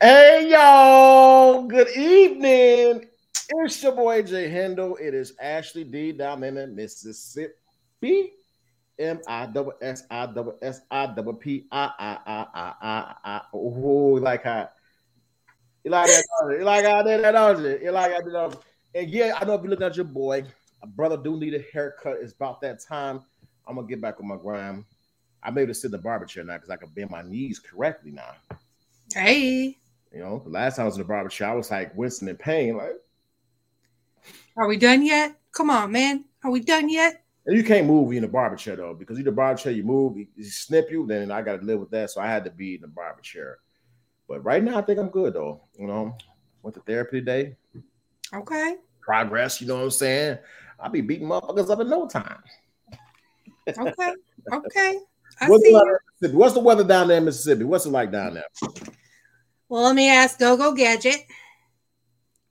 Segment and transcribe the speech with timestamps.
[0.00, 3.08] Hey y'all, good evening.
[3.48, 4.94] It's your boy Jay Handle.
[4.94, 8.34] It is Ashley D down in Mississippi.
[8.96, 13.14] M I double S I double S I double P I I I I I
[13.24, 13.40] I.
[13.52, 14.44] Oh, like
[15.82, 16.24] you like that?
[16.62, 17.82] Like I did that?
[17.82, 18.56] You like I did that?
[18.94, 20.44] And yeah, I know if you look at your boy,
[20.80, 22.18] a brother do need a haircut.
[22.20, 23.20] It's about that time.
[23.66, 24.84] I'm gonna get back on my grind.
[25.42, 27.58] I'm able to sit in the barber chair now because I can bend my knees
[27.58, 28.36] correctly now.
[29.12, 29.76] Hey.
[30.12, 32.36] You know, last time I was in the barber chair, I was like wincing in
[32.36, 32.76] pain.
[32.76, 32.96] Like,
[34.56, 35.38] are we done yet?
[35.52, 36.24] Come on, man.
[36.44, 37.22] Are we done yet?
[37.46, 39.82] And you can't move in the barber chair though, because you the barber chair, you
[39.82, 42.10] move, you snip you, then I got to live with that.
[42.10, 43.58] So I had to be in the barber chair.
[44.28, 45.62] But right now, I think I'm good though.
[45.78, 46.16] You know,
[46.62, 47.56] went to therapy today.
[48.34, 48.76] Okay.
[49.00, 50.38] Progress, you know what I'm saying?
[50.78, 52.42] I'll be beating motherfuckers up in no time.
[53.68, 54.14] okay.
[54.50, 54.98] Okay.
[55.42, 57.64] I What's, the What's the weather down there in Mississippi?
[57.64, 58.44] What's it like down there?
[59.68, 61.26] Well, let me ask Go Go Gadget.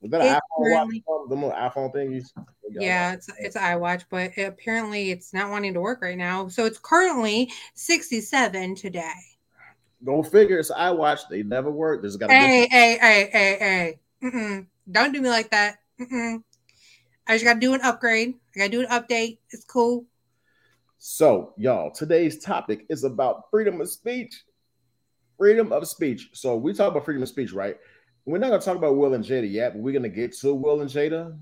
[0.00, 0.88] Was that an iPhone, watch,
[1.28, 2.26] the little iPhone thingies?
[2.70, 6.46] Yeah, it's it's iWatch, but apparently it's not wanting to work right now.
[6.48, 9.12] So it's currently 67 today.
[10.04, 10.58] Go figure.
[10.58, 11.22] It's iWatch.
[11.28, 12.02] They never work.
[12.02, 12.28] There's got.
[12.28, 13.98] To Hey, hey, hey, hey, hey.
[14.22, 14.66] Mm-mm.
[14.90, 15.78] Don't do me like that.
[16.00, 16.42] Mm-mm.
[17.26, 18.34] I just got to do an upgrade.
[18.54, 19.38] I got to do an update.
[19.50, 20.06] It's cool.
[20.98, 24.44] So, y'all, today's topic is about freedom of speech.
[25.38, 26.30] Freedom of speech.
[26.32, 27.76] So, we talk about freedom of speech, right?
[28.24, 30.36] We're not going to talk about Will and Jada yet, but we're going to get
[30.38, 31.38] to Will and Jada.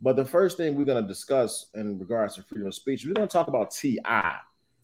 [0.00, 3.14] But the first thing we're going to discuss in regards to freedom of speech, we're
[3.14, 4.36] going to talk about T.I.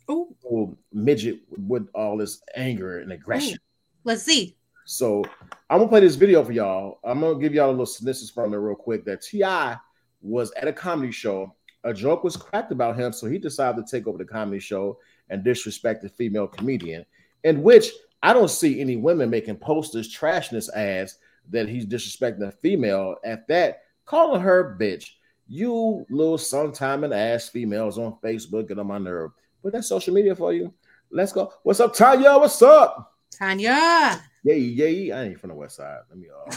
[0.08, 3.54] Oh, midget with all this anger and aggression.
[3.54, 4.02] Ooh.
[4.04, 4.56] Let's see.
[4.86, 5.24] So
[5.70, 6.98] I'm gonna play this video for y'all.
[7.02, 9.06] I'm gonna give y'all a little synopsis from it real quick.
[9.06, 9.78] That T.I.
[10.20, 13.90] was at a comedy show a joke was cracked about him, so he decided to
[13.90, 17.04] take over the comedy show and disrespect the female comedian,
[17.44, 17.90] in which
[18.25, 21.19] I don't see any women making posters trashing his ass
[21.50, 23.17] that he's disrespecting a female.
[23.22, 25.11] At that, calling her bitch.
[25.47, 29.33] You little sometime and ass females on Facebook get on my nerve.
[29.63, 30.73] But that's social media for you.
[31.11, 31.52] Let's go.
[31.64, 32.39] What's up, Tanya?
[32.39, 33.14] What's up?
[33.30, 34.23] Tanya.
[34.42, 35.13] Yay, yay.
[35.13, 36.01] I ain't from the west side.
[36.08, 36.51] Let me uh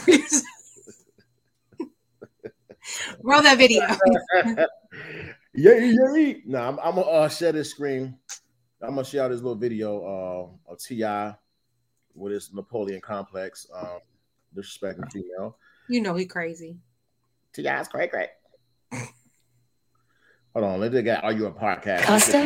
[3.22, 3.81] roll that video.
[5.53, 6.33] yeah, yeah.
[6.45, 8.17] No, I'm, I'm gonna uh, share this screen.
[8.81, 11.35] I'm gonna share this little video uh, of T.I.
[12.17, 14.00] with his Napoleon complex, um,
[14.55, 15.57] disrespecting female.
[15.88, 16.78] You know he crazy.
[17.53, 18.28] T.I.'s cray cray.
[20.53, 22.03] Hold on, let us get Are You a Podcast?
[22.03, 22.39] Costa,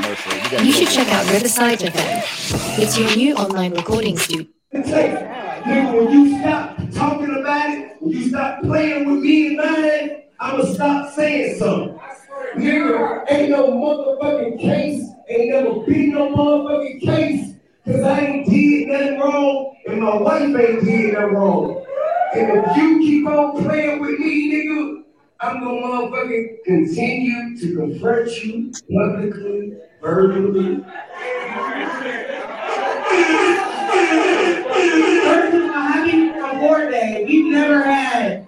[0.59, 2.77] you, you should check out Riverside FM.
[2.79, 4.47] It's your new online recording studio.
[4.73, 10.23] Nigga, when you stop talking about it, when you stop playing with me and mine,
[10.39, 11.99] I'ma stop saying something.
[12.55, 17.50] Nigga, ain't no motherfucking case, ain't never been no motherfucking case,
[17.85, 21.85] cause I ain't did nothing wrong, and my wife ain't did nothing wrong.
[22.33, 25.03] And if you keep on playing with me, nigga,
[25.39, 30.85] I'm gonna motherfucking continue to confront you publicly, verbally.
[37.25, 38.47] We've never had,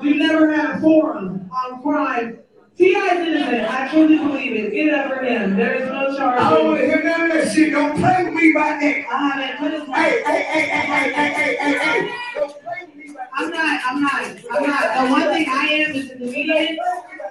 [0.00, 2.41] we've never had a forum on crime
[2.82, 3.14] T.I.
[3.14, 3.70] is innocent.
[3.70, 4.72] I truly believe it.
[4.72, 5.56] Get up for him.
[5.56, 6.40] There is no charge.
[6.40, 7.70] I don't want to hear none of that shit.
[7.70, 9.04] Don't play with me about that.
[9.08, 12.48] I haven't put his Hey, hey, hey, hey, hey, hey, hey, hey, hey.
[13.34, 15.06] I'm not, I'm not, I'm not.
[15.06, 16.78] The one thing I am is a comedian.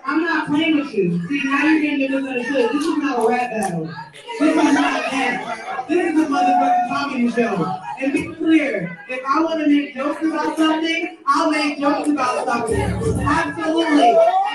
[0.06, 1.28] I'm not playing with you.
[1.28, 2.72] See, now you're getting misunderstood.
[2.72, 3.94] This is not a rap battle.
[4.40, 5.86] This is not that.
[5.90, 7.82] This is a motherfucking comedy show.
[8.02, 12.48] And be clear, if I want to make jokes about something, I'll make jokes about
[12.48, 12.82] something.
[12.82, 14.14] Absolutely.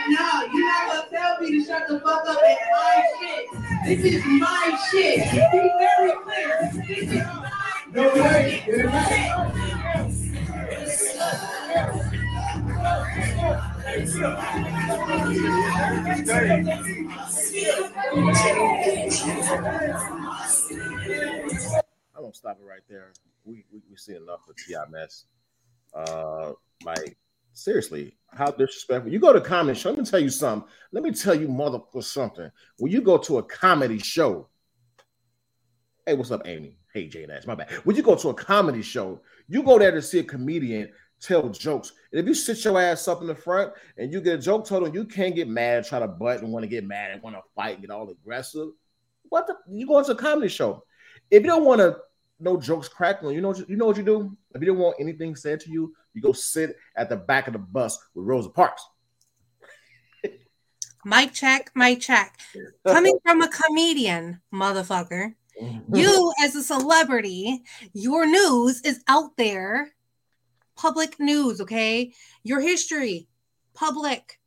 [0.08, 2.38] No, you're not gonna tell me to shut the fuck up.
[2.42, 4.02] It's my shit.
[4.02, 5.18] This is my shit.
[5.52, 6.70] Be very clear.
[6.88, 7.56] This is my
[7.92, 8.64] no way.
[22.16, 23.12] I'm gonna stop it right there.
[23.46, 25.24] We we, we see enough of TMS.
[25.94, 26.52] Uh,
[26.84, 27.16] like
[27.54, 29.10] seriously, how disrespectful.
[29.10, 29.90] You go to comedy show.
[29.90, 30.68] Let me tell you something.
[30.92, 32.50] Let me tell you, mother, for something.
[32.78, 34.48] When you go to a comedy show,
[36.04, 36.76] hey, what's up, Amy?
[36.92, 37.70] Hey, Jay Nash, my bad.
[37.84, 40.90] When you go to a comedy show, you go there to see a comedian
[41.20, 41.92] tell jokes.
[42.12, 44.66] And if you sit your ass up in the front and you get a joke
[44.66, 47.36] told, you can't get mad, try to butt and want to get mad and want
[47.36, 48.68] to fight and get all aggressive.
[49.28, 49.56] What the?
[49.70, 50.84] You go to a comedy show.
[51.30, 51.96] If you don't want to
[52.38, 54.36] no jokes crackling, you know you know what you do.
[54.54, 57.52] If you don't want anything said to you, you go sit at the back of
[57.52, 58.86] the bus with Rosa Parks.
[61.04, 62.38] mic check, mic check.
[62.86, 65.34] Coming from a comedian, motherfucker.
[65.90, 67.62] You as a celebrity,
[67.94, 69.96] your news is out there
[70.76, 72.12] public news, okay?
[72.44, 73.28] Your history,
[73.74, 74.38] public.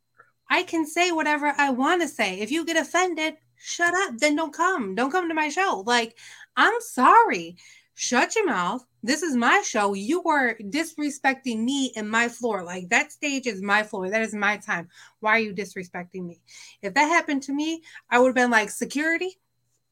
[0.48, 2.40] I can say whatever I want to say.
[2.40, 4.18] If you get offended, shut up.
[4.18, 4.94] Then don't come.
[4.94, 5.82] Don't come to my show.
[5.86, 6.16] Like,
[6.56, 7.56] I'm sorry.
[8.00, 8.82] Shut your mouth.
[9.02, 9.92] This is my show.
[9.92, 12.62] You are disrespecting me and my floor.
[12.62, 14.08] Like, that stage is my floor.
[14.08, 14.88] That is my time.
[15.20, 16.40] Why are you disrespecting me?
[16.80, 19.38] If that happened to me, I would have been like, security,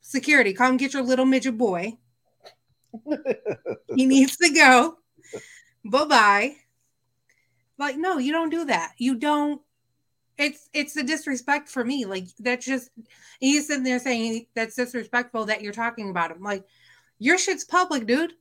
[0.00, 1.98] security, come get your little midget boy.
[3.94, 4.96] he needs to go.
[5.84, 6.56] Bye bye.
[7.76, 8.94] Like, no, you don't do that.
[8.96, 9.60] You don't.
[10.38, 12.06] It's it's the disrespect for me.
[12.06, 12.88] Like that's just
[13.38, 16.42] he's sitting there saying that's disrespectful that you're talking about him.
[16.42, 16.64] Like
[17.18, 18.34] your shit's public, dude.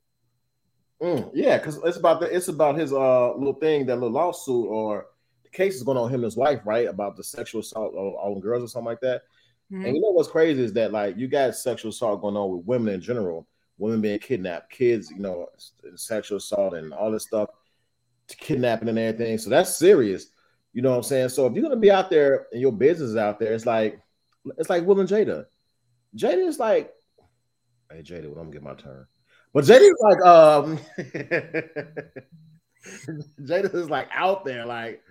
[1.01, 4.67] Mm, yeah, because it's about the it's about his uh little thing, that little lawsuit
[4.67, 5.07] or
[5.43, 6.87] the case is going on him and his wife, right?
[6.87, 9.23] About the sexual assault on girls or something like that.
[9.71, 9.85] Mm-hmm.
[9.85, 12.65] And you know what's crazy is that like you got sexual assault going on with
[12.65, 13.47] women in general,
[13.77, 15.47] women being kidnapped, kids, you know,
[15.95, 17.49] sexual assault and all this stuff,
[18.27, 19.37] kidnapping and everything.
[19.37, 20.27] So that's serious.
[20.73, 21.29] You know what I'm saying?
[21.29, 23.99] So if you're gonna be out there and your business is out there, it's like
[24.57, 25.45] it's like Will and Jada.
[26.15, 26.93] Jada is like,
[27.91, 29.05] hey Jada, when I'm gonna get my turn.
[29.53, 30.79] But Jada is like, um
[33.41, 35.01] Jada is like out there, like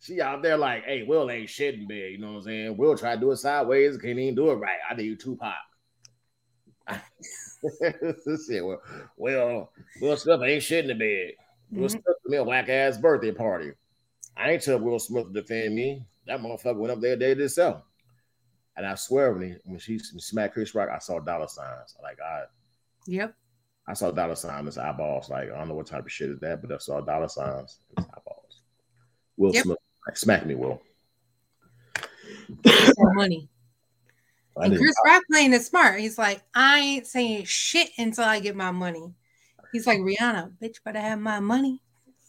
[0.00, 2.76] she out there like, hey, Will ain't shitting big, you know what I'm saying?
[2.76, 4.78] Will try to do it sideways, can't even do it right.
[4.88, 5.54] I need Tupac.
[8.46, 8.80] shit, well,
[9.16, 11.32] well, Will Smith ain't shitting the bed.
[11.72, 11.80] Mm-hmm.
[11.80, 13.72] Will Smith me a whack ass birthday party.
[14.36, 16.04] I ain't tell Will Smith to defend me.
[16.26, 17.82] That motherfucker went up there did himself.
[18.78, 21.96] And I swear when, he, when she smacked Chris Rock, I saw dollar signs.
[22.00, 22.44] Like I
[23.08, 23.34] Yep.
[23.88, 25.30] I saw dollar signs eyeballs.
[25.30, 27.80] Like, I don't know what type of shit is that, but I saw dollar signs
[27.96, 28.62] eyeballs.
[29.36, 29.64] Will yep.
[29.64, 30.80] Smith like, smack me, Will.
[33.14, 33.48] money.
[34.56, 36.00] And Chris Rock playing it smart.
[36.00, 39.14] He's like, I ain't saying shit until I get my money.
[39.72, 41.80] He's like, Rihanna, bitch, better have my money.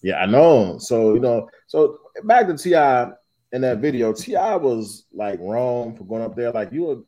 [0.02, 0.78] Yeah, I know.
[0.78, 3.12] So you know, so back to T.I.
[3.51, 4.56] in that video, T.I.
[4.56, 6.51] was like wrong for going up there.
[6.51, 7.06] Like you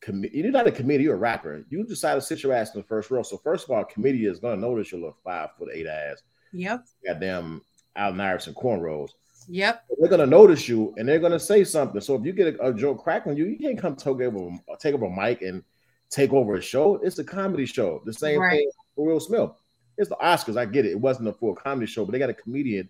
[0.00, 1.64] com- you're not a comedian, you're a rapper.
[1.68, 3.22] You decided to sit your ass in the first row.
[3.22, 6.22] So first of all, comedian is gonna notice your little five foot eight ass.
[6.52, 6.84] Yep.
[7.06, 7.62] Goddamn
[7.96, 9.10] Allen Iverson cornrows.
[9.48, 9.84] Yep.
[9.98, 12.00] They're gonna notice you and they're gonna say something.
[12.00, 14.50] So if you get a, a joke crack on you, you can't come take over
[14.80, 15.62] take over a mic and
[16.10, 16.96] take over a show.
[16.96, 18.02] It's a comedy show.
[18.04, 18.58] The same right.
[18.58, 19.50] thing for Will Smith.
[19.96, 20.56] It's the Oscars.
[20.56, 20.92] I get it.
[20.92, 22.88] It wasn't a full comedy show, but they got a comedian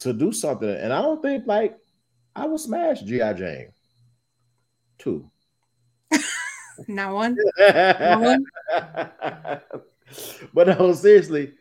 [0.00, 0.68] to do something.
[0.68, 1.76] And I don't think like
[2.38, 3.32] I would smash G.I.
[3.32, 3.72] Jane.
[4.98, 5.30] Two.
[6.88, 7.36] Not one.
[7.58, 8.44] Not one.
[10.54, 11.54] but no, seriously,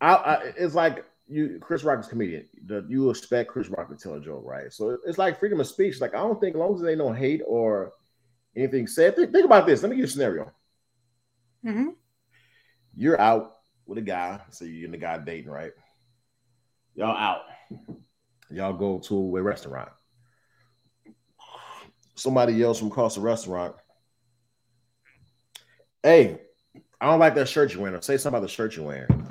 [0.00, 2.46] I, I, it's like you Chris Rock is comedian.
[2.66, 4.72] The, you expect Chris Rock to tell a joke, right?
[4.72, 6.00] So it's like freedom of speech.
[6.00, 7.92] Like I don't think as long as they don't hate or
[8.56, 9.16] anything said.
[9.16, 9.82] Think, think about this.
[9.82, 10.52] Let me give you a scenario.
[11.64, 11.88] Mm-hmm.
[12.94, 15.72] You're out with a guy, so you and the guy dating, right?
[16.94, 17.40] Y'all out.
[18.52, 19.88] Y'all go to a restaurant.
[22.14, 23.74] Somebody yells from across the restaurant.
[26.02, 26.40] Hey,
[27.00, 27.96] I don't like that shirt you're wearing.
[27.96, 29.26] Or say something about the shirt you're wearing.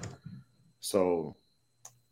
[0.79, 1.35] So,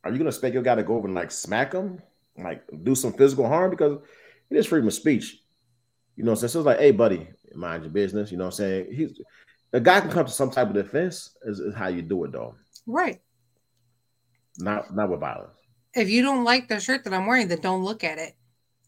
[0.04, 2.02] are you gonna expect your guy to go over and like smack him,
[2.38, 3.72] like do some physical harm?
[3.72, 3.98] Because
[4.50, 5.42] it is freedom of speech.
[6.16, 8.32] You know, so it's like, hey, buddy, mind your business.
[8.32, 8.94] You know what I'm saying?
[8.94, 9.20] He's
[9.74, 12.32] a guy can come to some type of defense is, is how you do it
[12.32, 12.56] though.
[12.86, 13.20] Right.
[14.58, 15.60] Not not with violence.
[15.96, 18.36] If you don't like the shirt that I'm wearing, then don't look at it.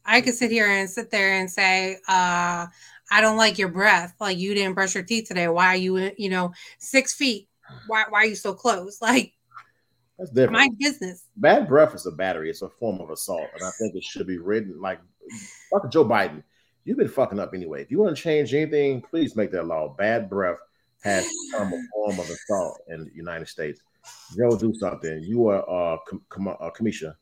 [0.06, 2.68] I could sit here and sit there and say, uh,
[3.12, 4.16] I don't like your breath.
[4.20, 5.48] Like you didn't brush your teeth today.
[5.48, 7.48] Why are you, you know, six feet?
[7.88, 9.00] Why why are you so close?
[9.12, 9.34] Like
[10.18, 10.54] that's different.
[10.54, 11.26] My business.
[11.36, 12.52] Bad breath is a battery.
[12.52, 15.00] It's a form of assault, and I think it should be written like
[15.72, 16.44] fuck Joe Biden.
[16.86, 17.82] You've been fucking up anyway.
[17.82, 19.96] If you want to change anything, please make that law.
[19.98, 20.60] Bad breath
[21.04, 23.82] has become a form of assault in the United States.
[24.36, 25.24] Joe, do something.
[25.24, 27.16] You are uh, com- com- uh Kamisha.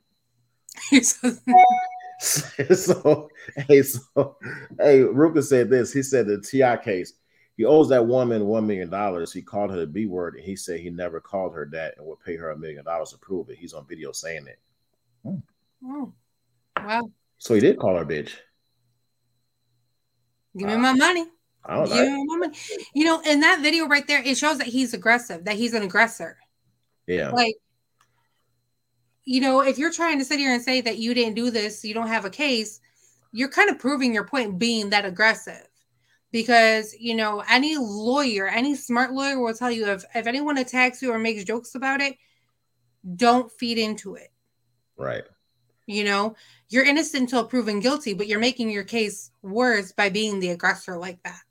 [2.20, 3.30] so,
[3.68, 4.38] hey, so,
[4.78, 5.94] hey, Ruka said this.
[5.94, 6.78] He said the T.I.
[6.78, 7.14] case,
[7.56, 9.34] he owes that woman one million dollars.
[9.34, 12.06] He called her the B word, and he said he never called her that and
[12.08, 13.58] would pay her a million dollars to prove it.
[13.58, 14.60] He's on video saying it.
[15.24, 15.36] Hmm.
[15.86, 16.14] Oh,
[16.78, 17.12] wow.
[17.38, 18.32] So he did call her bitch.
[20.58, 21.26] Give me my money.
[22.94, 25.84] You know, in that video right there, it shows that he's aggressive, that he's an
[25.84, 26.38] aggressor.
[27.10, 27.32] Yeah.
[27.32, 27.56] Like,
[29.26, 31.84] you know, if you're trying to sit here and say that you didn't do this,
[31.84, 32.80] you don't have a case,
[33.32, 35.68] you're kind of proving your point being that aggressive.
[36.32, 41.02] Because, you know, any lawyer, any smart lawyer will tell you if, if anyone attacks
[41.02, 42.16] you or makes jokes about it,
[43.16, 44.32] don't feed into it.
[44.96, 45.24] Right.
[45.88, 46.36] You know,
[46.68, 50.98] you're innocent until proven guilty, but you're making your case worse by being the aggressor
[50.98, 51.42] like that.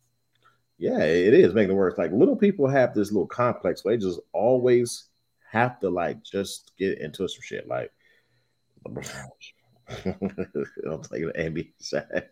[0.79, 1.99] Yeah, it is making it worse.
[1.99, 5.08] Like little people have this little complex where they just always
[5.51, 7.69] have to like just get into some shit.
[7.69, 7.93] Like,
[10.07, 12.29] I'm taking Amy side.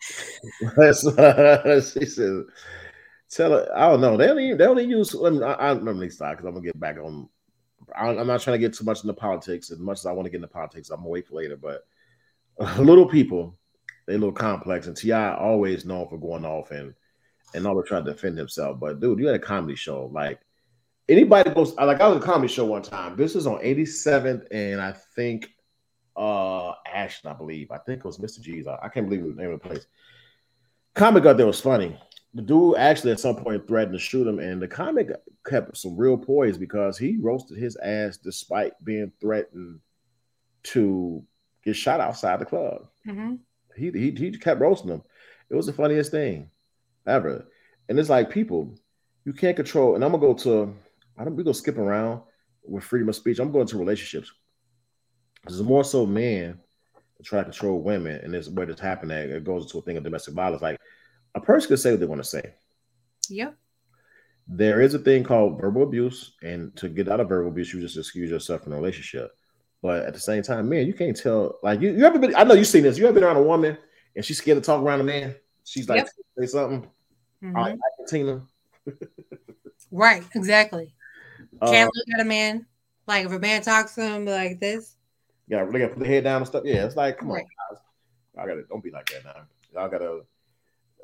[0.00, 2.44] she said,
[3.30, 4.16] "Tell her I don't know.
[4.16, 5.14] They don't they don't use.
[5.14, 7.28] Let me, I, I, let me stop because I'm gonna get back on.
[7.96, 9.70] I, I'm not trying to get too much into politics.
[9.70, 11.56] As much as I want to get into politics, I'm gonna wait for later.
[11.56, 11.86] But
[12.78, 13.56] little people,
[14.06, 15.36] they little complex, and T.I.
[15.36, 16.94] always known for going off and
[17.54, 18.78] and always trying to defend himself.
[18.78, 20.10] But dude, you had a comedy show.
[20.12, 20.40] Like
[21.08, 23.16] anybody goes, like I was at a comedy show one time.
[23.16, 25.50] This was on 87th, and I think
[26.16, 27.70] uh Ashton, I believe.
[27.70, 28.40] I think it was Mr.
[28.40, 28.66] G's.
[28.66, 29.86] I, I can't believe the name of the place.
[30.94, 31.96] Comic out there was funny.
[32.34, 35.10] The dude actually at some point threatened to shoot him, and the comic
[35.46, 39.80] kept some real poise because he roasted his ass despite being threatened
[40.64, 41.24] to
[41.64, 42.88] get shot outside the club.
[43.06, 43.36] Mm-hmm.
[43.76, 45.02] He, he he kept roasting him.
[45.50, 46.50] It was the funniest thing
[47.06, 47.46] ever.
[47.88, 48.74] And it's like people,
[49.24, 49.94] you can't control.
[49.94, 50.74] And I'm gonna go to.
[51.18, 51.36] I don't.
[51.36, 52.22] We go skip around
[52.64, 53.38] with freedom of speech.
[53.38, 54.32] I'm going to relationships.
[55.46, 56.60] There's more so men
[57.24, 59.28] try to control women, and this where this happened at.
[59.28, 60.62] It goes to a thing of domestic violence.
[60.62, 60.78] Like
[61.34, 62.54] a person could say what they want to say.
[63.28, 63.56] Yep.
[64.46, 67.80] There is a thing called verbal abuse, and to get out of verbal abuse, you
[67.80, 69.32] just excuse yourself from a relationship.
[69.82, 71.58] But at the same time, man, you can't tell.
[71.62, 72.34] Like you, you ever been?
[72.34, 72.96] I know you've seen this.
[72.98, 73.76] You ever been around a woman
[74.16, 75.34] and she's scared to talk around a man?
[75.64, 76.08] She's like, Yep.
[76.38, 76.90] say something.
[77.42, 77.56] Mhm.
[77.56, 78.42] I like Tina.
[79.90, 80.92] Right, exactly.
[81.60, 82.66] Uh, Can't look at a man.
[83.06, 84.96] Like if a man talks to him like this,
[85.48, 86.62] yeah, they gotta put the head down and stuff.
[86.64, 87.44] Yeah, it's like, come Right.
[87.44, 87.82] on, guys.
[88.36, 89.42] I gotta don't be like that now.
[89.72, 90.20] Y'all gotta.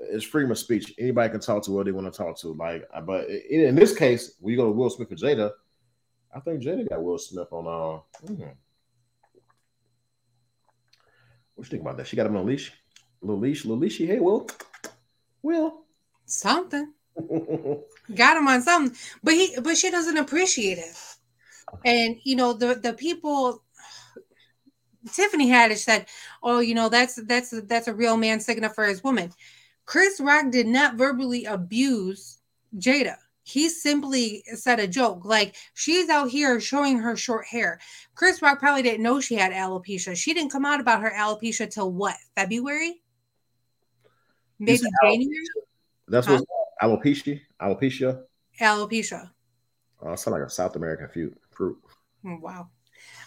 [0.00, 0.92] It's freedom of speech.
[0.98, 2.48] Anybody can talk to who they want to talk to.
[2.48, 5.52] Like, uh, but in, in this case, we go to Will Smith and Jada,
[6.34, 7.66] I think Jada got Will Smith on.
[7.66, 8.42] Uh, hmm.
[11.54, 12.06] What you think about that?
[12.08, 12.72] She got him on a leash,
[13.22, 13.98] little leash, little leash.
[13.98, 14.48] Hey, Will,
[15.42, 15.82] Will.
[16.26, 16.92] something
[18.14, 20.96] got him on something, but he but she doesn't appreciate it.
[21.84, 23.62] And you know the the people.
[25.12, 26.06] Tiffany Haddish said,
[26.42, 29.32] "Oh, you know that's that's that's a real man sticking up for his woman."
[29.84, 32.38] Chris Rock did not verbally abuse
[32.76, 33.16] Jada.
[33.42, 35.26] He simply said a joke.
[35.26, 37.78] Like she's out here showing her short hair.
[38.14, 40.16] Chris Rock probably didn't know she had alopecia.
[40.16, 42.16] She didn't come out about her alopecia till what?
[42.34, 43.02] February?
[44.58, 45.36] Maybe January?
[46.08, 46.38] That's Huh?
[46.38, 47.40] what alopecia.
[47.60, 48.22] Alopecia.
[48.60, 49.30] Alopecia.
[50.02, 51.36] Oh, it sound like a South American fruit.
[51.50, 51.78] Fruit.
[52.26, 52.68] Oh, Wow.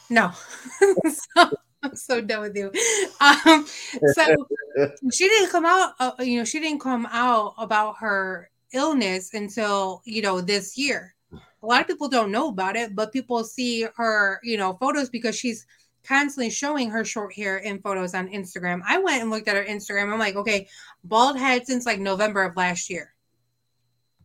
[0.10, 0.32] No.
[1.06, 1.50] so,
[1.84, 2.72] I'm so done with you.
[3.20, 3.66] Um,
[4.13, 4.48] so
[5.12, 10.01] she didn't come out, uh, you know, she didn't come out about her illness until,
[10.06, 11.13] you know, this year.
[11.32, 15.10] A lot of people don't know about it, but people see her, you know, photos
[15.10, 15.66] because she's
[16.06, 18.82] constantly showing her short hair in photos on Instagram.
[18.88, 20.13] I went and looked at her Instagram.
[20.13, 20.68] I'm like, okay,
[21.04, 23.13] bald head since like November of last year.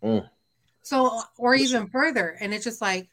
[0.03, 0.29] Mm.
[0.83, 2.37] So, or even further.
[2.41, 3.09] And it's just like,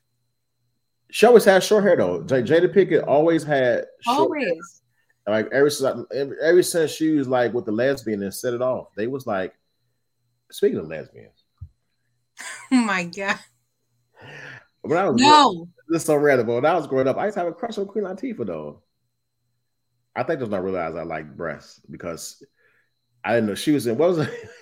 [1.11, 2.23] She always had short hair though.
[2.23, 4.81] J- Jada Pinkett always had short always.
[5.27, 8.61] Like ever since ever, ever since she was like with the lesbian and set it
[8.63, 8.87] off.
[8.95, 9.53] They was like
[10.51, 11.33] speaking of lesbians.
[12.71, 13.37] Oh my God.
[14.81, 15.67] When I was No.
[15.89, 17.53] this is so random, but when I was growing up, I used to have a
[17.53, 18.81] crush on Queen Latifah though.
[20.15, 22.41] I think when I realized I liked breasts because
[23.23, 24.29] I didn't know she was in what was it?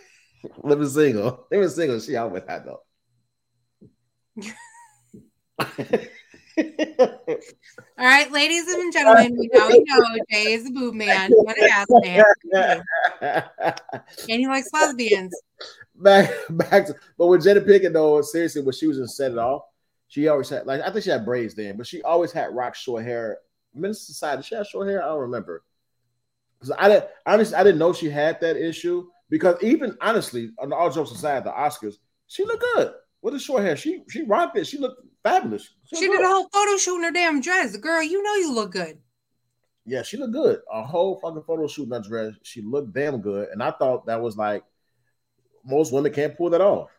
[0.63, 1.47] Living single.
[1.51, 2.81] Living single, she always had though.
[7.99, 11.69] All right, ladies and gentlemen, we now know Jay is a boob man, not an
[11.71, 12.23] ass man,
[13.21, 15.33] and he likes lesbians.
[15.95, 19.37] back back to but with Jada Pinkett though, seriously, when she was in set it
[19.37, 19.63] off,
[20.07, 22.75] she always had like I think she had braids then, but she always had rock
[22.75, 23.39] short hair.
[23.73, 25.03] Menace II Society, she had short hair.
[25.03, 25.63] I don't remember
[26.59, 30.73] because I didn't honestly I didn't know she had that issue because even honestly, on
[30.73, 31.95] all jokes aside, the Oscars,
[32.27, 33.75] she looked good with the short hair.
[33.75, 34.67] She she rocked it.
[34.67, 35.73] She looked fabulous.
[35.85, 37.75] She looked did a whole photo shoot in her damn dress.
[37.77, 38.99] Girl, you know you look good.
[39.85, 40.59] Yeah, she looked good.
[40.71, 42.33] A whole fucking photo shoot in that dress.
[42.43, 44.63] She looked damn good, and I thought that was like
[45.65, 46.89] most women can't pull that off.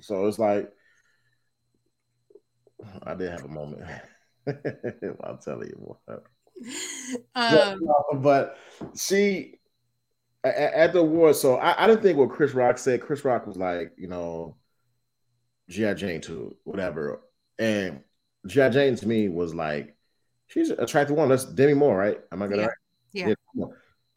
[0.00, 0.70] So it's like
[3.02, 3.82] I did have a moment.
[5.24, 6.24] I'll tell you what.
[7.34, 7.80] Um,
[8.20, 8.58] but
[8.96, 9.57] she a- a-
[10.56, 13.00] at the award, so I, I didn't think what Chris Rock said.
[13.02, 14.56] Chris Rock was like, you know,
[15.68, 15.94] G.I.
[15.94, 17.20] Jane to whatever.
[17.58, 18.00] And
[18.46, 18.70] G.I.
[18.70, 19.96] Jane to me was like,
[20.46, 21.30] she's an attractive woman.
[21.30, 22.20] That's Demi Moore, right?
[22.32, 22.66] Am I gonna Yeah.
[22.66, 22.76] right?
[23.12, 23.34] Yeah.
[23.56, 23.70] come.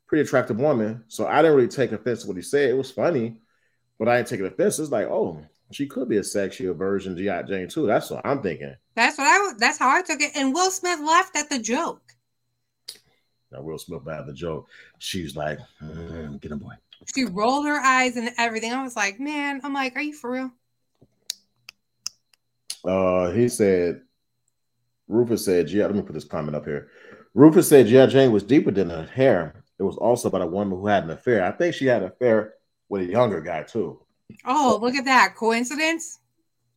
[0.07, 1.03] Pretty attractive woman.
[1.07, 2.69] So I didn't really take offense to what he said.
[2.69, 3.37] It was funny,
[3.97, 4.77] but I didn't take it offense.
[4.79, 7.43] It's like, oh, she could be a sexier version of G.I.
[7.43, 7.87] Jane too.
[7.87, 8.75] That's what I'm thinking.
[8.95, 9.53] that's what I.
[9.57, 10.31] That's how I took it.
[10.35, 12.01] And Will Smith laughed at the joke.
[13.51, 14.69] Now Will Smith bad the joke.
[14.99, 16.73] She was like, mm, get him boy.
[17.13, 18.71] She rolled her eyes and everything.
[18.71, 19.61] I was like, man.
[19.63, 20.51] I'm like, are you for real?
[22.85, 24.01] Uh, he said,
[25.07, 26.89] Rufus said, yeah, let me put this comment up here.
[27.33, 29.63] Rufus said, yeah, Jane was deeper than her hair.
[29.79, 31.43] It was also about a woman who had an affair.
[31.43, 32.53] I think she had an affair
[32.89, 34.01] with a younger guy too.
[34.45, 36.19] Oh, look at that coincidence.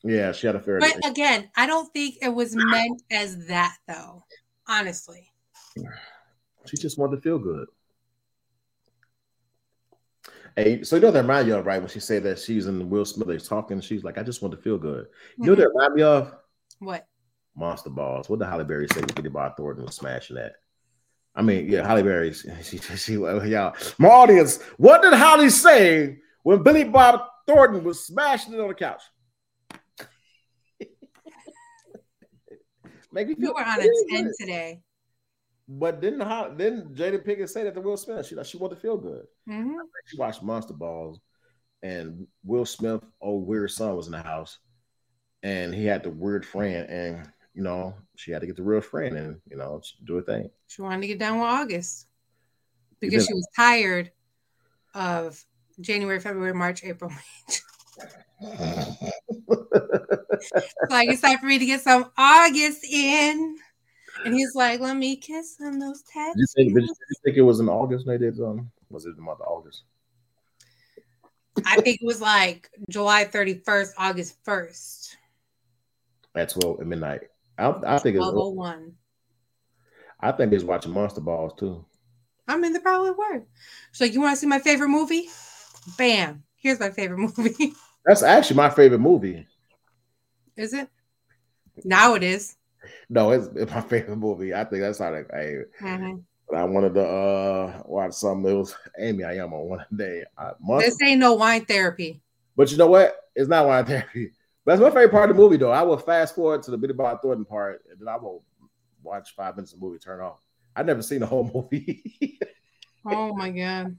[0.02, 0.80] Yeah, she had a affair.
[0.80, 4.24] But again, I don't think it was meant as that though.
[4.66, 5.30] Honestly,
[6.66, 7.66] She just wanted to feel good.
[10.56, 12.88] Hey, so you know that remind you of right when she said that she's in
[12.88, 15.08] Will Smith is talking, she's like, I just want to feel good.
[15.36, 16.34] You know what that remind me of?
[16.78, 17.06] what?
[17.56, 18.28] Monster Balls.
[18.28, 20.52] What did Halle Berry say when Billy Bob Thornton was smashing that?
[21.34, 22.32] I mean, yeah, Halle Berry.
[22.62, 24.62] She, she, she, y'all, my audience.
[24.76, 29.02] What did Halle say when Billy Bob Thornton was smashing it on the couch?
[33.12, 34.80] Make me You feel were on a ten today.
[35.66, 38.26] But didn't Ho- didn't Jada Pinkett say that to Will Smith?
[38.26, 39.26] She like she wanted to feel good.
[39.48, 39.76] Mhm.
[40.06, 41.20] She watched Monster Balls,
[41.82, 44.58] and Will Smith, old weird son, was in the house,
[45.42, 48.82] and he had the weird friend, and you know she had to get the real
[48.82, 50.50] friend, and you know do a thing.
[50.66, 52.08] She wanted to get down with August
[53.00, 54.12] because she was tired
[54.94, 55.42] of
[55.80, 57.10] January, February, March, April.
[60.90, 63.56] like it's time for me to get some August in.
[64.24, 66.74] And he's like, let me kiss on those Did you think?
[66.74, 68.06] Did you think it was in August?
[68.06, 68.70] They did um.
[68.90, 69.82] Was it the month of August?
[71.64, 75.16] I think it was like July 31st, August 1st,
[76.34, 77.22] At twelve at midnight.
[77.58, 78.24] I, I think it's.
[78.24, 78.94] 1201.
[80.20, 81.84] I think he's watching Monster Balls too.
[82.48, 83.44] I mean, they probably were.
[83.92, 85.28] So, you want to see my favorite movie?
[85.98, 86.42] Bam.
[86.56, 87.74] Here's my favorite movie.
[88.04, 89.46] That's actually my favorite movie.
[90.56, 90.88] is it?
[91.84, 92.56] Now it is.
[93.08, 94.54] No, it's, it's my favorite movie.
[94.54, 96.22] I think that's how like I, Mhm.
[96.54, 98.50] I wanted to uh watch something.
[98.52, 99.24] It was Amy.
[99.24, 100.24] I am on one day.
[100.36, 102.20] Uh, Monster This ain't no wine therapy.
[102.56, 103.16] But you know what?
[103.34, 104.32] It's not wine therapy.
[104.66, 105.70] That's my favorite part of the movie, though.
[105.72, 108.42] I will fast forward to the Billy Bob Thornton part, and then I will
[109.02, 110.38] watch five minutes of the movie, turn off.
[110.74, 112.38] I've never seen the whole movie.
[113.06, 113.96] Oh my God.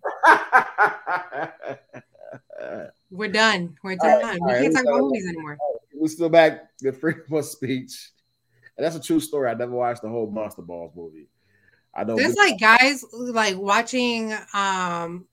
[3.12, 3.78] We're done.
[3.84, 4.24] We're done.
[4.24, 5.58] right, we right, can't talk about movies anymore.
[5.94, 8.10] We're still back the freedom of speech.
[8.78, 9.50] And that's a true story.
[9.50, 11.30] I never watched the whole Monster Balls movie.
[11.94, 15.26] I know There's like guys like watching um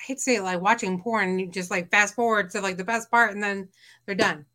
[0.00, 2.78] I hate to say it, like watching porn, you just like fast forward to like
[2.78, 3.68] the best part and then
[4.06, 4.46] they're done.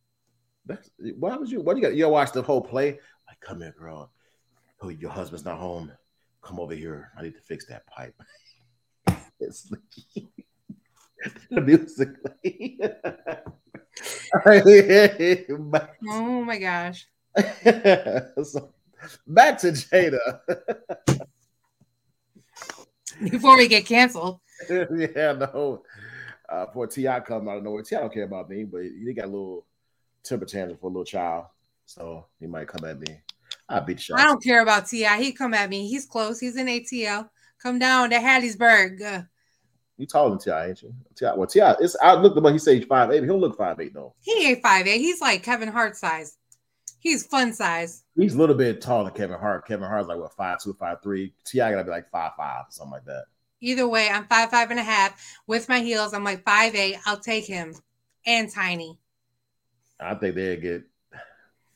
[0.65, 1.61] That's, why would you?
[1.61, 1.95] What do you got?
[1.95, 2.99] You watch the whole play?
[3.27, 4.11] Like, come here, girl.
[4.81, 5.91] Oh, your husband's not home.
[6.41, 7.11] Come over here.
[7.17, 8.15] I need to fix that pipe.
[9.39, 10.25] it's like
[11.51, 12.09] the music.
[16.09, 17.07] Oh my gosh.
[18.43, 18.69] so,
[19.27, 20.39] back to Jada.
[23.29, 24.39] Before we get canceled.
[24.69, 25.83] yeah, no.
[26.47, 27.19] Uh, for T.I.
[27.21, 27.99] come out of nowhere, T.I.
[27.99, 29.65] don't care about me, but he got a little
[30.23, 31.45] temper tantrum for a little child,
[31.85, 33.19] so he might come at me.
[33.67, 34.19] I beat shot.
[34.19, 35.21] I don't care about T.I.
[35.21, 35.87] He come at me.
[35.87, 36.39] He's close.
[36.39, 37.29] He's in ATL.
[37.61, 39.01] Come down to Hattiesburg.
[39.01, 39.21] Uh,
[39.97, 40.93] You taller than T.I., ain't you?
[41.15, 42.53] T.I., well, T.I., it's I looked at him.
[42.53, 43.23] He said he's five eight.
[43.23, 44.13] He'll look five eight though.
[44.21, 44.99] he ain't five eight.
[45.01, 46.37] He's like Kevin Hart size.
[47.05, 48.03] He's fun size.
[48.17, 49.67] He's a little bit taller than Kevin Hart.
[49.67, 51.35] Kevin Hart's like what five two, five three.
[51.45, 51.69] T.I.
[51.69, 53.25] gotta be like five five, something like that.
[53.61, 55.37] Either way, I'm five five and a half.
[55.45, 56.97] With my heels, I'm like five eight.
[57.05, 57.75] I'll take him.
[58.25, 58.97] And tiny.
[59.99, 60.81] I think they'll get.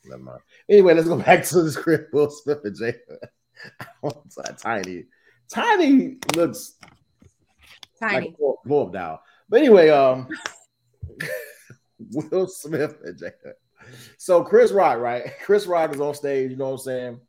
[0.04, 0.40] Never mind.
[0.68, 2.12] Anyway, let's go back to the script.
[2.12, 2.96] Will Smith and Jada.
[4.58, 5.04] Tiny,
[5.48, 6.74] Tiny looks
[8.00, 8.26] Tiny.
[8.30, 9.22] like blow- blow up doll.
[9.48, 10.26] But anyway, um,
[12.00, 13.52] Will Smith and Jada.
[14.18, 15.32] So Chris Rock, right?
[15.44, 16.50] Chris Rock is on stage.
[16.50, 17.20] You know what I'm saying?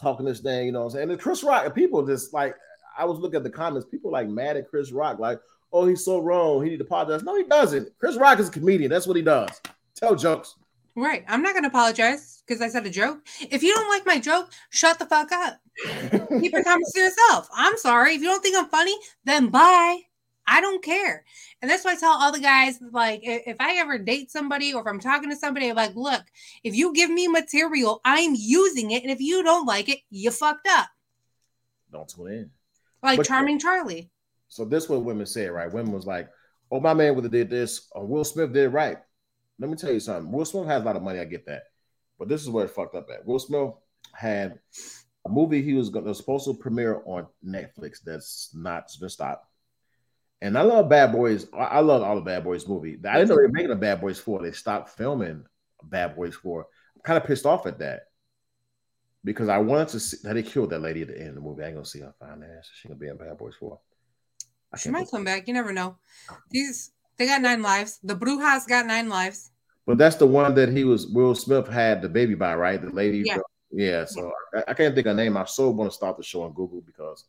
[0.00, 0.66] Talking this thing.
[0.66, 1.10] You know what I'm saying?
[1.10, 2.54] And Chris Rock, people just like
[2.98, 3.88] I was looking at the comments.
[3.90, 5.40] People like mad at Chris Rock, like,
[5.72, 6.62] oh, he's so wrong.
[6.62, 7.22] He need to apologize.
[7.22, 7.88] No, he doesn't.
[7.98, 8.90] Chris Rock is a comedian.
[8.90, 9.60] That's what he does.
[9.94, 10.54] Tell jokes.
[10.94, 11.24] Right.
[11.28, 13.20] I'm not gonna apologize because I said a joke.
[13.40, 15.60] If you don't like my joke, shut the fuck up.
[16.40, 17.48] Keep your comments to yourself.
[17.54, 18.14] I'm sorry.
[18.14, 20.00] If you don't think I'm funny, then bye.
[20.46, 21.24] I don't care.
[21.60, 24.80] And that's why I tell all the guys like if I ever date somebody or
[24.82, 26.22] if I'm talking to somebody, I'm like, look,
[26.62, 29.02] if you give me material, I'm using it.
[29.02, 30.88] And if you don't like it, you fucked up.
[31.92, 32.50] Don't tune in.
[33.02, 34.10] Like But- Charming Charlie.
[34.48, 35.72] So this is what women said, right?
[35.72, 36.28] Women was like,
[36.70, 38.96] "Oh, my man would have did this, or Will Smith did it right."
[39.58, 40.30] Let me tell you something.
[40.30, 41.18] Will Smith has a lot of money.
[41.18, 41.64] I get that,
[42.18, 43.26] but this is where it fucked up at.
[43.26, 43.72] Will Smith
[44.12, 44.60] had
[45.26, 49.46] a movie he was going to supposed to premiere on Netflix that's not been stopped.
[50.42, 51.46] And I love Bad Boys.
[51.56, 52.98] I love all the Bad Boys movie.
[53.08, 54.42] I didn't know they were making a Bad Boys four.
[54.42, 55.44] They stopped filming
[55.82, 56.66] Bad Boys four.
[56.94, 58.08] I'm kind of pissed off at that
[59.24, 61.40] because I wanted to see that they killed that lady at the end of the
[61.40, 61.62] movie.
[61.62, 62.70] I ain't gonna see her fine ass.
[62.74, 63.78] She gonna be in Bad Boys four.
[64.72, 65.48] I She might come back.
[65.48, 65.96] You never know.
[66.50, 67.98] These they got nine lives.
[68.02, 69.50] The Brujas got nine lives.
[69.86, 72.80] But that's the one that he was Will Smith had the baby by, right?
[72.80, 73.22] The lady.
[73.24, 73.38] Yeah.
[73.70, 74.04] Yeah.
[74.04, 75.36] So I, I can't think of her name.
[75.36, 77.24] I so want to start the show on Google because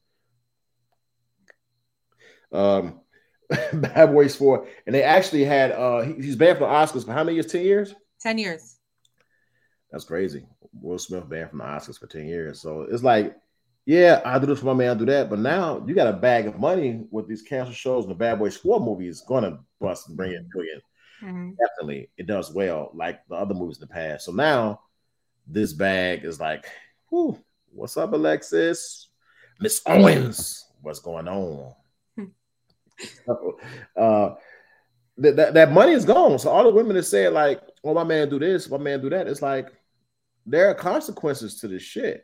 [2.51, 3.01] um
[3.73, 4.67] Bad Boys 4.
[4.85, 7.47] And they actually had uh he- he's banned from the Oscars for how many years?
[7.51, 7.95] 10 years?
[8.21, 8.77] 10 years.
[9.91, 10.45] That's crazy.
[10.81, 12.61] Will Smith banned from the Oscars for 10 years.
[12.61, 13.35] So it's like,
[13.85, 15.29] yeah, I do this for my man, I do that.
[15.29, 18.37] But now you got a bag of money with these cancer shows and the Bad
[18.39, 20.81] Boys 4 movie is gonna bust and bring in billion.
[21.23, 21.55] Mhm.
[21.57, 24.25] Definitely, it does well, like the other movies in the past.
[24.25, 24.81] So now
[25.47, 26.65] this bag is like,
[27.09, 27.39] whew,
[27.73, 29.07] what's up, Alexis?
[29.59, 31.73] Miss Owens, what's going on?
[33.25, 33.59] So,
[33.97, 34.35] uh
[35.19, 36.37] that, that, that money is gone.
[36.37, 39.09] So all the women that say like, "Oh, my man do this, my man do
[39.09, 39.69] that," it's like
[40.45, 42.23] there are consequences to this shit.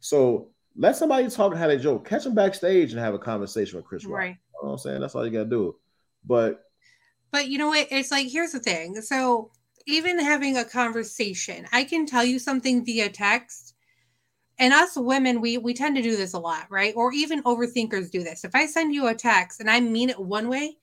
[0.00, 2.08] So let somebody talk how they joke.
[2.08, 4.18] Catch them backstage and have a conversation with Chris Rock.
[4.18, 4.28] Right.
[4.28, 5.00] You know what I'm saying?
[5.00, 5.76] That's all you gotta do.
[6.24, 6.64] But
[7.30, 7.88] But you know what?
[7.90, 9.00] It's like, here's the thing.
[9.02, 9.50] So,
[9.86, 13.69] even having a conversation, I can tell you something via text.
[14.60, 16.92] And us women, we we tend to do this a lot, right?
[16.94, 18.44] Or even overthinkers do this.
[18.44, 20.76] If I send you a text and I mean it one way,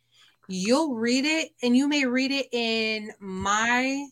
[0.48, 4.08] you'll read it and you may read it in my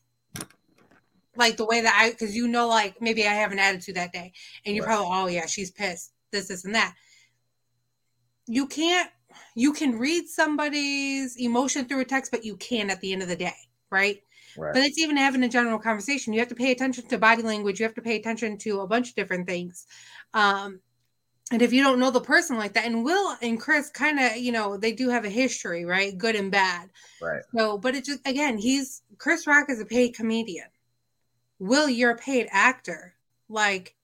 [1.35, 4.13] like the way that I because you know, like maybe I have an attitude that
[4.13, 4.31] day,
[4.65, 4.95] and you're Right.
[4.95, 6.93] probably, oh yeah, she's pissed, this, this, and that.
[8.47, 9.09] You can't
[9.55, 13.27] you can read somebody's emotion through a text, but you can at the end of
[13.27, 13.55] the day,
[13.89, 14.21] right?
[14.57, 14.73] Right.
[14.73, 16.33] But it's even having a general conversation.
[16.33, 17.79] You have to pay attention to body language.
[17.79, 19.85] You have to pay attention to a bunch of different things.
[20.33, 20.79] Um,
[21.51, 24.37] and if you don't know the person like that, and Will and Chris kind of,
[24.37, 26.17] you know, they do have a history, right?
[26.17, 26.89] Good and bad.
[27.21, 27.43] Right.
[27.55, 30.67] So, but it just, again, he's Chris Rock is a paid comedian.
[31.59, 33.13] Will, you're a paid actor.
[33.47, 33.95] Like,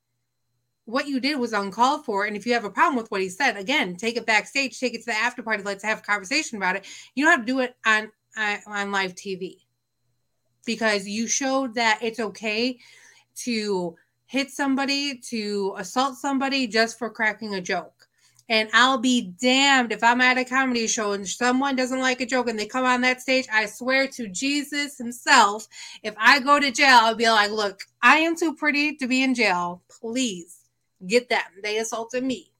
[0.85, 2.25] what you did was uncalled for.
[2.25, 4.93] And if you have a problem with what he said, again, take it backstage, take
[4.93, 5.63] it to the after party.
[5.63, 6.85] Let's have a conversation about it.
[7.15, 9.57] You don't have to do it on on, on live TV
[10.65, 12.80] because you showed that it's okay
[13.36, 13.95] to
[14.26, 18.08] hit somebody, to assault somebody just for cracking a joke.
[18.50, 22.26] And I'll be damned if I'm at a comedy show and someone doesn't like a
[22.26, 23.47] joke and they come on that stage.
[23.52, 25.67] I swear to Jesus himself,
[26.04, 29.24] if I go to jail, I'll be like, look, I am too pretty to be
[29.24, 29.82] in jail.
[29.89, 30.60] Please
[31.08, 31.41] get them.
[31.63, 32.52] They assaulted me.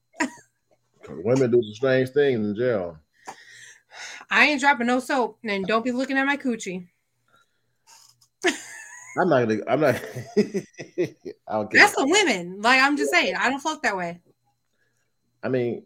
[1.08, 2.98] Women do some strange things in jail.
[4.30, 5.38] I ain't dropping no soap.
[5.44, 6.86] And don't be looking at my coochie.
[9.18, 9.60] I'm not gonna.
[9.68, 9.94] I'm not.
[10.36, 11.80] I don't care.
[11.80, 12.60] That's the women.
[12.62, 14.20] Like I'm just saying, I don't fuck that way.
[15.42, 15.84] I mean,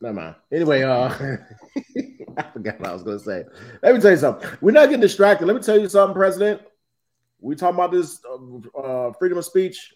[0.00, 0.34] never mind.
[0.52, 1.08] Anyway, uh,
[2.36, 3.44] I forgot what I was gonna say.
[3.82, 4.48] Let me tell you something.
[4.60, 5.46] We're not getting distracted.
[5.46, 6.62] Let me tell you something, President.
[7.40, 9.94] We talking about this uh, uh, freedom of speech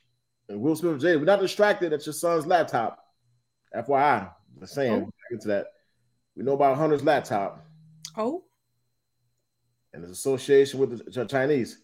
[0.49, 1.17] and Will Smith Jay.
[1.17, 3.05] We're not distracted at your son's laptop.
[3.75, 5.11] FYI, just saying.
[5.31, 5.67] Get to that.
[6.37, 7.67] We know about Hunter's laptop
[8.17, 8.45] Oh,
[9.93, 11.83] and his association with the Chinese.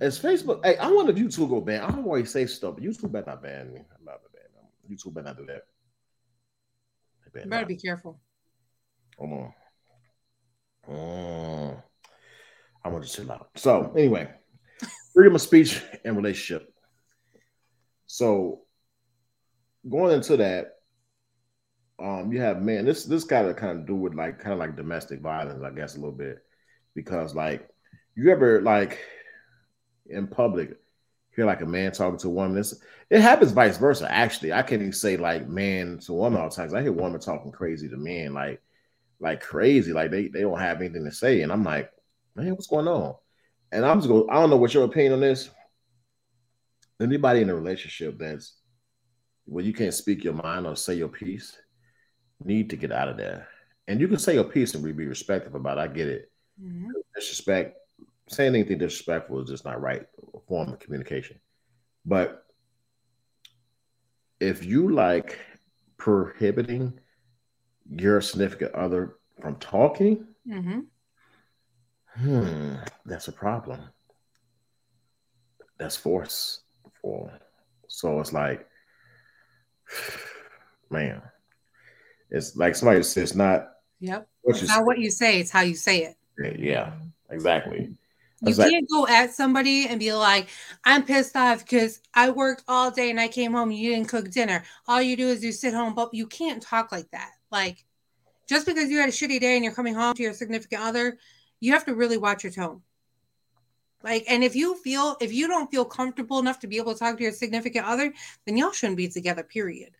[0.00, 0.64] Is Facebook?
[0.64, 1.82] Hey, I wonder if YouTube go ban.
[1.82, 3.80] I don't always say stuff, but YouTube better not ban me.
[3.80, 4.90] I'm not ban.
[4.90, 5.62] YouTube better not do that.
[7.32, 8.20] Better you better be careful.
[9.18, 9.52] Hold on.
[10.88, 11.82] Mm.
[12.84, 13.50] I'm gonna just chill out.
[13.56, 14.30] So anyway,
[15.14, 16.72] freedom of speech and relationship.
[18.06, 18.62] So
[19.88, 20.72] going into that,
[22.00, 24.58] um, you have man, This this got to kind of do with like kind of
[24.58, 26.38] like domestic violence, I guess, a little bit,
[26.94, 27.68] because like
[28.16, 28.98] you ever like
[30.06, 30.76] in public
[31.34, 32.58] hear like a man talking to a woman.
[32.58, 32.74] It's,
[33.08, 34.10] it happens vice versa.
[34.10, 36.74] Actually, I can't even say like man to woman all the time.
[36.74, 38.60] I hear women talking crazy to men, like
[39.20, 41.90] like crazy, like they they don't have anything to say, and I'm like,
[42.34, 43.14] man, what's going on?
[43.72, 44.26] And I'm just going.
[44.30, 45.50] I don't know what your opinion on this.
[47.00, 48.56] Anybody in a relationship that's
[49.46, 51.56] where you can't speak your mind or say your piece,
[52.44, 53.48] need to get out of there.
[53.88, 55.78] And you can say your piece and be respectful about.
[55.78, 55.80] it.
[55.80, 56.29] I get it.
[56.60, 56.90] Mhm.
[57.14, 57.76] Disrespect,
[58.28, 60.06] saying anything disrespectful is just not right
[60.46, 61.40] form of communication.
[62.04, 62.46] But
[64.40, 65.38] if you like
[65.96, 66.98] prohibiting
[67.90, 70.86] your significant other from talking, Mhm.
[72.06, 73.80] hmm, that's a problem.
[75.78, 77.30] That's forceful.
[77.88, 78.68] So it's like,
[80.90, 81.22] man,
[82.30, 84.28] it's like somebody says it's not Yep.
[84.44, 86.16] It's not what you say, it's how you say it.
[86.40, 86.92] Yeah,
[87.30, 87.90] exactly.
[88.42, 88.72] You Exactly.
[88.72, 90.48] can't go at somebody and be like,
[90.84, 94.08] I'm pissed off because I worked all day and I came home and you didn't
[94.08, 94.64] cook dinner.
[94.88, 97.32] All you do is you sit home, but you can't talk like that.
[97.52, 97.84] Like,
[98.48, 101.18] just because you had a shitty day and you're coming home to your significant other,
[101.60, 102.80] you have to really watch your tone.
[104.02, 106.98] Like, and if you feel, if you don't feel comfortable enough to be able to
[106.98, 108.14] talk to your significant other,
[108.46, 109.90] then y'all shouldn't be together, period.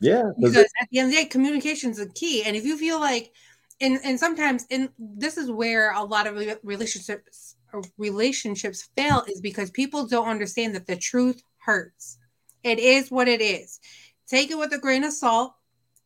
[0.00, 0.32] Yeah.
[0.38, 2.44] because at the end of the day, communication is the key.
[2.44, 3.32] And if you feel like
[3.80, 7.56] and and sometimes and this is where a lot of relationships
[7.98, 12.18] relationships fail is because people don't understand that the truth hurts.
[12.62, 13.80] It is what it is.
[14.26, 15.52] Take it with a grain of salt.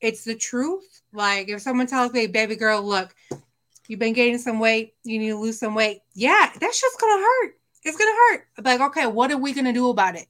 [0.00, 1.02] It's the truth.
[1.12, 3.14] Like if someone tells me, baby girl, look,
[3.86, 6.00] you've been gaining some weight, you need to lose some weight.
[6.14, 7.54] Yeah, that's just gonna hurt.
[7.84, 8.46] It's gonna hurt.
[8.64, 10.26] Like, okay, what are we gonna do about it?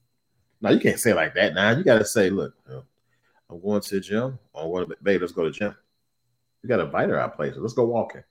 [0.61, 1.55] No, you can't say like that.
[1.55, 2.83] Now you gotta say, look, um,
[3.49, 4.39] I'm going to the gym.
[4.55, 5.75] I want to, babe, let's go to the gym.
[6.63, 7.59] You gotta invite her out places.
[7.59, 8.23] Let's go walking.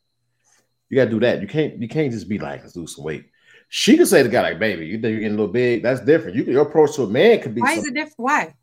[0.88, 1.40] You gotta do that.
[1.40, 1.80] You can't.
[1.80, 3.26] You can't just be like, let's lose some weight.
[3.68, 5.82] She could say to the guy like, baby, you think you're getting a little big?
[5.82, 6.36] That's different.
[6.36, 7.60] You can, your approach to a man could be.
[7.60, 8.18] Why is it different?
[8.18, 8.54] Why?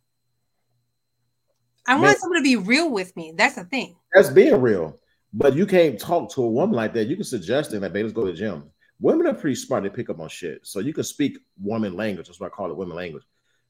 [1.87, 3.33] I Man- want someone to be real with me.
[3.35, 3.95] That's the thing.
[4.13, 4.99] That's being real.
[5.33, 7.07] But you can't talk to a woman like that.
[7.07, 8.69] You can suggest things like, baby, let's go to the gym.
[8.99, 9.83] Women are pretty smart.
[9.83, 10.65] They pick up on shit.
[10.65, 12.27] So you can speak woman language.
[12.27, 13.23] That's why I call it women language.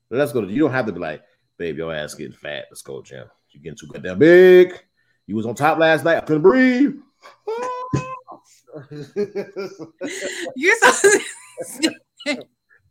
[0.09, 1.21] But let's go to you don't have to be like,
[1.57, 2.65] babe, your ass getting fat.
[2.71, 3.27] Let's go to the gym.
[3.49, 4.81] You're getting too goddamn big.
[5.27, 6.17] You was on top last night.
[6.17, 6.95] I couldn't breathe.
[10.55, 11.09] You're so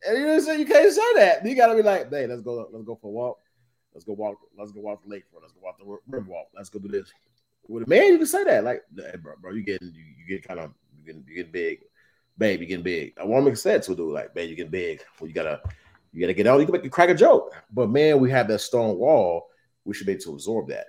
[0.07, 1.45] And you know, you can't say that.
[1.45, 3.39] You gotta be like, hey, let's go, let's go for a walk.
[3.95, 5.41] Let's go walk, let's go walk the lakefront.
[5.41, 6.49] Let's go walk the river walk.
[6.55, 7.11] Let's go do this.
[7.67, 8.63] With a man, you can say that.
[8.63, 11.53] Like, hey, bro, bro, you getting you, you get kind of you getting you getting
[11.53, 11.81] big.
[12.39, 13.15] Babe, you getting big.
[13.17, 15.03] A woman can say it to a dude, like, babe, you getting big.
[15.19, 15.61] Well, you gotta
[16.13, 17.55] you gotta get out, you can make you crack a joke.
[17.73, 19.49] But man, we have that stone wall.
[19.85, 20.87] We should be able to absorb that.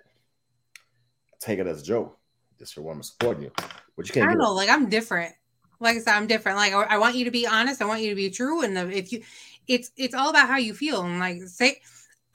[1.40, 2.18] Take it as a joke.
[2.60, 3.52] Just for woman supporting you.
[3.96, 4.54] But you can't I don't do know.
[4.54, 5.34] Like I'm different.
[5.80, 6.58] Like I said, I'm different.
[6.58, 7.82] Like I, want you to be honest.
[7.82, 8.64] I want you to be true.
[8.64, 9.22] And if you,
[9.68, 11.02] it's it's all about how you feel.
[11.02, 11.82] And like say,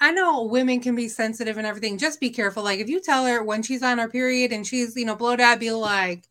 [0.01, 1.99] I know women can be sensitive and everything.
[1.99, 2.63] Just be careful.
[2.63, 5.41] Like if you tell her when she's on her period and she's you know blowed
[5.41, 6.29] out, be like,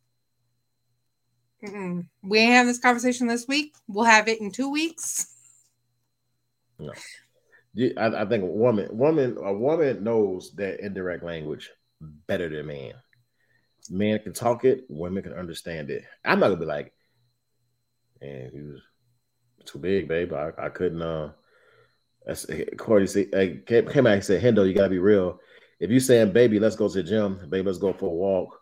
[1.63, 3.75] "Mm-mm, we ain't having this conversation this week.
[3.87, 5.27] We'll have it in two weeks.
[7.73, 11.69] You- I, I think a woman, woman, a woman knows that indirect language
[12.27, 12.93] better than man.
[13.89, 16.03] Men can talk it, women can understand it.
[16.23, 16.93] I'm not gonna be like,
[18.21, 18.81] man, he was
[19.65, 20.33] too big, babe.
[20.33, 21.01] I, I couldn't.
[21.01, 21.31] Uh,
[22.25, 25.39] that's hey, came, came out and said, Hendo, you gotta be real.
[25.79, 28.59] If you saying, baby, let's go to the gym, baby, let's go for a walk.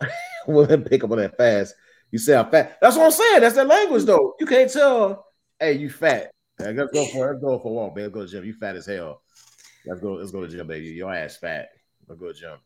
[0.46, 1.74] women pick up on that fast.
[2.10, 2.78] You say I'm fat.
[2.80, 3.40] That's what I'm saying.
[3.40, 4.34] That's that language, though.
[4.40, 5.26] You can't tell.
[5.60, 6.30] Hey, you fat.
[6.58, 8.06] Hey, let's go for let's go for a walk, baby.
[8.06, 8.44] Let's go to the gym.
[8.44, 9.22] You fat as hell.
[9.86, 10.14] Let's go.
[10.14, 10.86] Let's go to the gym, baby.
[10.86, 11.68] Your ass fat.
[12.08, 12.58] Let's go to the gym.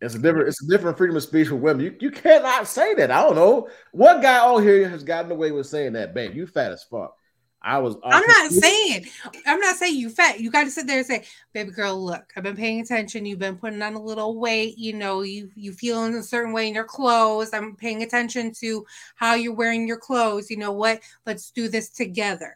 [0.00, 0.48] It's a different.
[0.48, 1.84] It's a different freedom of speech for women.
[1.84, 3.10] You, you cannot say that.
[3.10, 6.34] I don't know what guy out here has gotten away with saying that, babe.
[6.34, 7.16] You fat as fuck.
[7.62, 7.96] I was.
[8.04, 9.06] I'm not saying,
[9.46, 10.38] I'm not saying you fat.
[10.38, 13.26] You got to sit there and say, baby girl, look, I've been paying attention.
[13.26, 14.78] You've been putting on a little weight.
[14.78, 17.52] You know, you you feel in a certain way in your clothes.
[17.52, 20.50] I'm paying attention to how you're wearing your clothes.
[20.50, 21.00] You know what?
[21.24, 22.54] Let's do this together.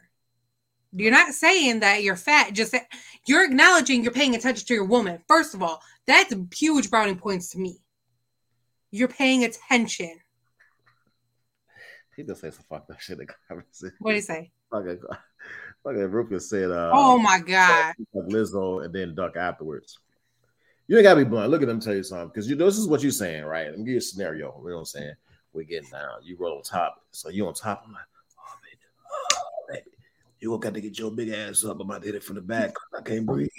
[0.93, 2.53] You're not saying that you're fat.
[2.53, 2.87] Just that
[3.25, 5.21] you're acknowledging you're paying attention to your woman.
[5.27, 7.79] First of all, that's huge brownie points to me.
[8.91, 10.19] You're paying attention.
[12.15, 13.19] He just say some fucked up shit.
[13.19, 13.95] in the conversation.
[13.99, 14.51] What do you say?
[14.69, 14.99] Fucking,
[15.83, 17.93] fucking Rufus said, uh, oh my god.
[18.15, 19.97] Lizzo and then duck afterwards.
[20.87, 21.49] You ain't gotta be blunt.
[21.49, 23.67] Look at them tell you something because you know this is what you're saying, right?
[23.67, 24.53] Let me give you a scenario.
[24.61, 25.13] You know what I'm saying?
[25.53, 26.19] We're getting down.
[26.23, 27.01] You roll on top.
[27.11, 27.83] So you on top.
[27.85, 28.01] I'm like,
[28.37, 28.77] oh baby,
[29.33, 29.97] oh baby.
[30.41, 31.79] You gonna got to get your big ass up.
[31.79, 32.73] I'm about to hit it from the back.
[32.97, 33.49] I can't breathe.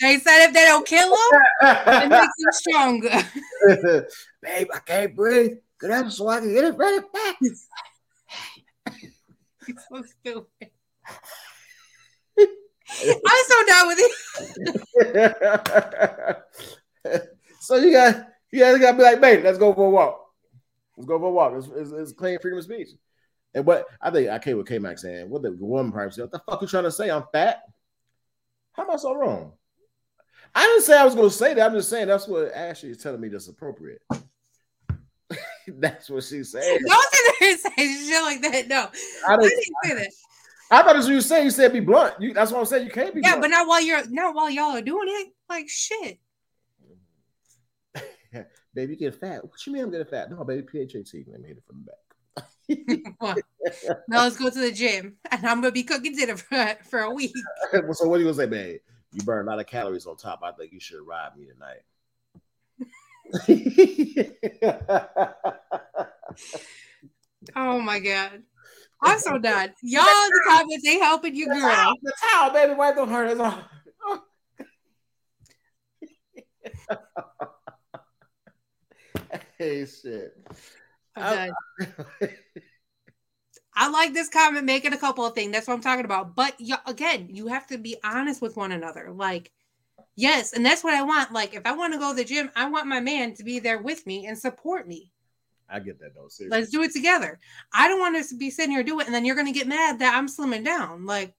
[0.00, 3.22] They said if they don't kill him, it makes him stronger.
[4.42, 5.52] Babe, I can't breathe.
[5.80, 7.36] Get up so I can get it right back.
[7.40, 7.68] He's
[9.88, 10.70] so stupid.
[12.38, 13.98] I'm so done with
[15.06, 16.42] it.
[17.60, 20.20] so you got you guys gotta be like, babe, let's go for a walk.
[20.96, 21.54] Let's go for a walk.
[21.56, 22.90] It's, it's, it's clean freedom of speech.
[23.54, 26.22] And what I think I came with K Max saying, what the woman probably said,
[26.22, 27.10] what the fuck you trying to say?
[27.10, 27.62] I'm fat.
[28.72, 29.52] How am I so wrong?
[30.54, 31.66] I didn't say I was gonna say that.
[31.66, 34.02] I'm just saying that's what Ashley is telling me that's appropriate.
[35.66, 36.62] that's what she said.
[36.86, 38.68] Don't sit there and say shit like that.
[38.68, 38.88] No,
[39.28, 40.10] I, I didn't, didn't say that.
[40.70, 41.44] I thought that's what you said.
[41.44, 42.14] You said be blunt.
[42.20, 42.86] You, that's what I'm saying.
[42.86, 43.42] You can't be Yeah, blunt.
[43.42, 45.32] but not while you're not while y'all are doing it.
[45.48, 46.18] Like shit.
[48.74, 49.42] baby, you get fat.
[49.44, 50.30] What you mean I'm getting fat?
[50.30, 51.26] No, baby, PHAT.
[51.28, 52.01] Let me hit it from the back.
[53.20, 53.34] now
[54.08, 57.34] let's go to the gym, and I'm gonna be cooking dinner for, for a week.
[57.72, 58.78] so what are you gonna say, man?
[59.12, 60.40] You burn a lot of calories on top.
[60.42, 61.82] I think you should ride me tonight.
[67.56, 68.42] Oh my god,
[69.02, 69.72] I'm so done.
[69.82, 71.94] Y'all in the comments ain't helping you, girl.
[72.02, 73.34] the towel, baby, wipe on her.
[73.34, 74.24] That's all.
[79.58, 80.36] hey, shit.
[81.16, 81.52] I'm.
[81.80, 82.26] Oh.
[83.74, 85.52] I like this comment making a couple of things.
[85.52, 86.34] That's what I'm talking about.
[86.34, 89.10] But yeah, again, you have to be honest with one another.
[89.10, 89.50] Like,
[90.14, 91.32] Yes, and that's what I want.
[91.32, 93.58] Like, if I want to go to the gym, I want my man to be
[93.60, 95.10] there with me and support me.
[95.70, 96.28] I get that though.
[96.28, 96.58] Seriously.
[96.58, 97.38] Let's do it together.
[97.72, 99.58] I don't want us to be sitting here do it, and then you're going to
[99.58, 101.06] get mad that I'm slimming down.
[101.06, 101.34] Like,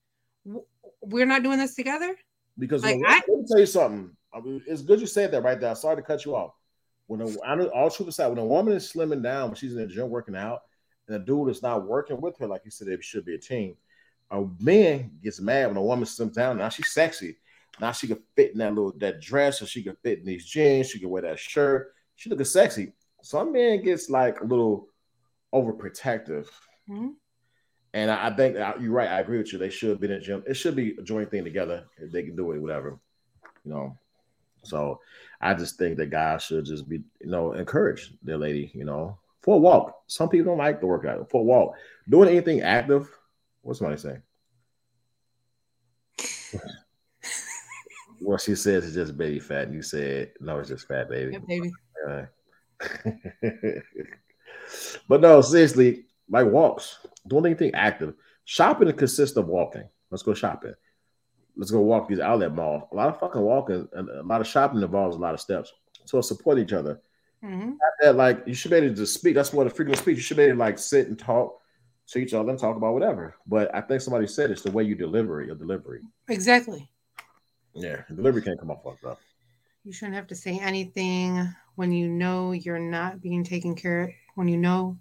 [0.45, 0.65] w-
[1.01, 2.15] we're not doing this together.
[2.57, 4.09] Because Like, when- I- let me tell you something.
[4.33, 5.75] I mean, it's good you said that right there.
[5.75, 6.53] Sorry to cut you off.
[7.07, 9.73] When a, I know all truth aside, when a woman is slimming down, when she's
[9.73, 10.61] in the gym working out,
[11.07, 13.39] and a dude is not working with her, like you said, it should be a
[13.39, 13.75] team.
[14.31, 16.57] A man gets mad when a woman slims down.
[16.57, 17.37] Now she's sexy.
[17.79, 20.45] Now she can fit in that little that dress, or she can fit in these
[20.45, 20.89] jeans.
[20.89, 21.93] She can wear that shirt.
[22.15, 22.93] She looking sexy.
[23.21, 24.89] Some man gets like a little
[25.53, 26.47] overprotective.
[26.89, 27.15] Mhm.
[27.93, 29.09] And I, I think you're right.
[29.09, 29.59] I agree with you.
[29.59, 30.43] They should be in the gym.
[30.47, 31.85] It should be a joint thing together.
[31.97, 32.99] If they can do it, whatever.
[33.63, 33.97] You know.
[34.63, 34.99] So
[35.41, 39.17] I just think that guys should just be, you know, encourage their lady, you know,
[39.41, 40.03] for a walk.
[40.07, 41.29] Some people don't like the workout.
[41.29, 41.75] For a walk.
[42.09, 43.09] Doing anything active.
[43.61, 44.21] What's somebody saying?
[48.21, 49.67] well, she says it's just baby fat.
[49.67, 51.33] And you said, no, it's just fat, baby.
[51.33, 51.71] Yeah, baby.
[52.07, 52.25] Uh,
[55.07, 58.13] but no, seriously, like walks, doing anything active.
[58.45, 59.87] Shopping consists of walking.
[60.09, 60.73] Let's go shopping.
[61.55, 62.83] Let's go walk these outlet malls.
[62.91, 65.73] A lot of fucking walking and a lot of shopping involves a lot of steps.
[66.05, 66.99] So support each other.
[67.41, 69.35] hmm That like you should be able to speak.
[69.35, 70.17] That's what a freedom of speech.
[70.17, 71.59] You should be able to like sit and talk
[72.07, 73.35] to each other and talk about whatever.
[73.47, 76.01] But I think somebody said it's the way you deliver your delivery.
[76.27, 76.89] Exactly.
[77.73, 79.19] Yeah, delivery can't come off fucked up.
[79.83, 84.09] You shouldn't have to say anything when you know you're not being taken care of.
[84.35, 84.97] When you know,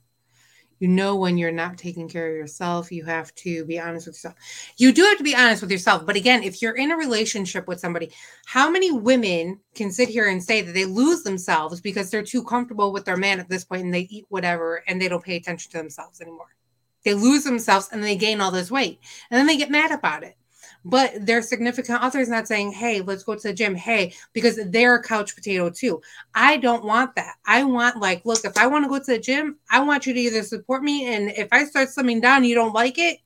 [0.83, 2.91] you know when you're not taking care of yourself.
[2.91, 4.35] You have to be honest with yourself.
[4.79, 6.05] You do have to be honest with yourself.
[6.05, 8.11] But again, if you're in a relationship with somebody,
[8.47, 12.43] how many women can sit here and say that they lose themselves because they're too
[12.43, 15.37] comfortable with their man at this point and they eat whatever and they don't pay
[15.37, 16.57] attention to themselves anymore?
[17.05, 18.99] They lose themselves and they gain all this weight
[19.31, 20.37] and then they get mad about it
[20.85, 23.75] but their significant other is not saying, Hey, let's go to the gym.
[23.75, 26.03] Hey, because they're a couch potato too.
[26.35, 27.35] I don't want that.
[27.47, 30.15] I want, like, look, if I want to go to the gym, I want you
[30.15, 31.07] to either support me.
[31.07, 33.19] And if I start slimming down, you don't like it,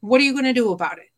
[0.00, 1.08] what are you going to do about it?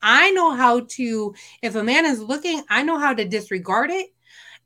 [0.00, 4.08] I know how to, if a man is looking, I know how to disregard it.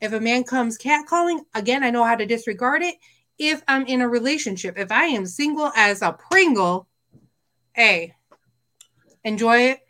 [0.01, 2.97] If a man comes catcalling, again, I know how to disregard it.
[3.39, 6.89] If I'm in a relationship, if I am single as a Pringle,
[7.75, 8.15] hey,
[9.25, 9.81] enjoy it.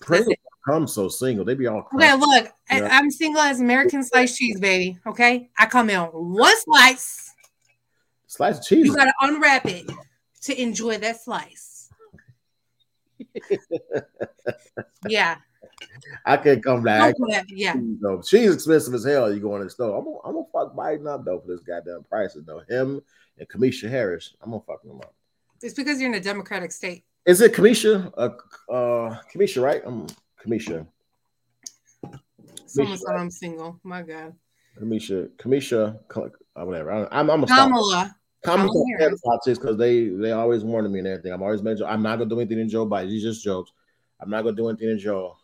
[0.00, 0.36] Pringles
[0.66, 1.44] come so single.
[1.44, 2.88] They be all Okay, look, I, Yeah.
[2.90, 4.98] I'm single as American sliced cheese, baby.
[5.06, 7.34] Okay, I come in one slice.
[8.26, 8.86] slice of cheese.
[8.86, 9.90] You gotta unwrap it
[10.42, 11.90] to enjoy that slice.
[15.08, 15.36] yeah,
[16.24, 17.14] I can't come back.
[17.48, 19.32] Yeah, No, she's expensive as hell.
[19.32, 19.98] You go in the store.
[19.98, 22.62] I'm gonna, I'm gonna fuck Biden up though for this goddamn prices though.
[22.68, 23.02] Him
[23.38, 24.34] and Kamisha Harris.
[24.40, 25.14] I'm gonna fuck them up.
[25.62, 27.04] it's because you're in a democratic state.
[27.26, 28.12] Is it Kamisha?
[28.16, 28.30] Uh,
[28.72, 29.82] uh, Kamisha, right?
[29.84, 30.06] I'm
[30.44, 30.86] Kamisha.
[32.66, 33.78] Someone said I'm single.
[33.82, 34.34] My God,
[34.80, 35.28] Kamisha.
[35.36, 35.98] Kamisha.
[36.16, 37.08] Uh, whatever.
[37.12, 37.68] I'm, I'm stop.
[37.68, 38.16] Kamala.
[38.42, 39.20] Kamala on Harris.
[39.20, 41.32] politics because they they always warning me and everything.
[41.32, 41.84] I'm always making.
[41.84, 43.10] I'm not gonna do anything in Joe Biden.
[43.10, 43.70] He's just jokes.
[44.20, 45.36] I'm not gonna do anything in Joe.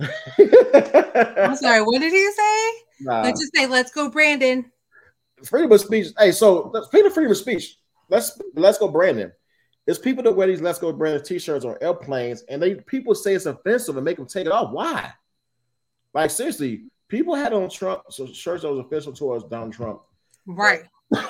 [0.00, 1.82] I'm sorry.
[1.82, 2.70] What did he say?
[3.00, 3.22] Nah.
[3.22, 4.70] Let's just say, "Let's go, Brandon."
[5.44, 6.08] freedom of speech.
[6.18, 7.78] Hey, so let's- freedom of speech,
[8.08, 9.32] let's let's go, Brandon.
[9.86, 13.34] There's people that wear these "Let's Go Brandon" t-shirts on airplanes, and they people say
[13.34, 14.72] it's offensive and make them take it off.
[14.72, 15.12] Why?
[16.14, 20.02] Like seriously, people had on Trump so shirts that was offensive towards Donald Trump.
[20.46, 20.82] Right?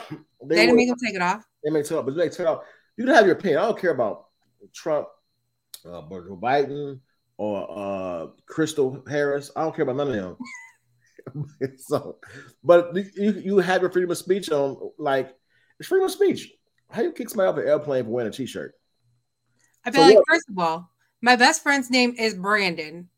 [0.45, 1.45] They, They, didn't were- make him take it off.
[1.63, 2.65] they may take it off, but they take it off.
[2.97, 3.61] You can have your opinion.
[3.61, 4.27] I don't care about
[4.75, 5.07] Trump,
[5.87, 6.99] uh, Joe Biden,
[7.37, 9.53] or uh, Crystal Harris.
[9.55, 10.37] I don't care about none of them.
[11.79, 12.17] so,
[12.65, 15.33] but you you have your freedom of speech on like
[15.79, 16.51] it's freedom of speech.
[16.93, 18.75] How you kick somebody off an airplane for wearing a t-shirt?
[19.85, 23.09] I feel So like, what- first of all, my best friend's name is Brandon.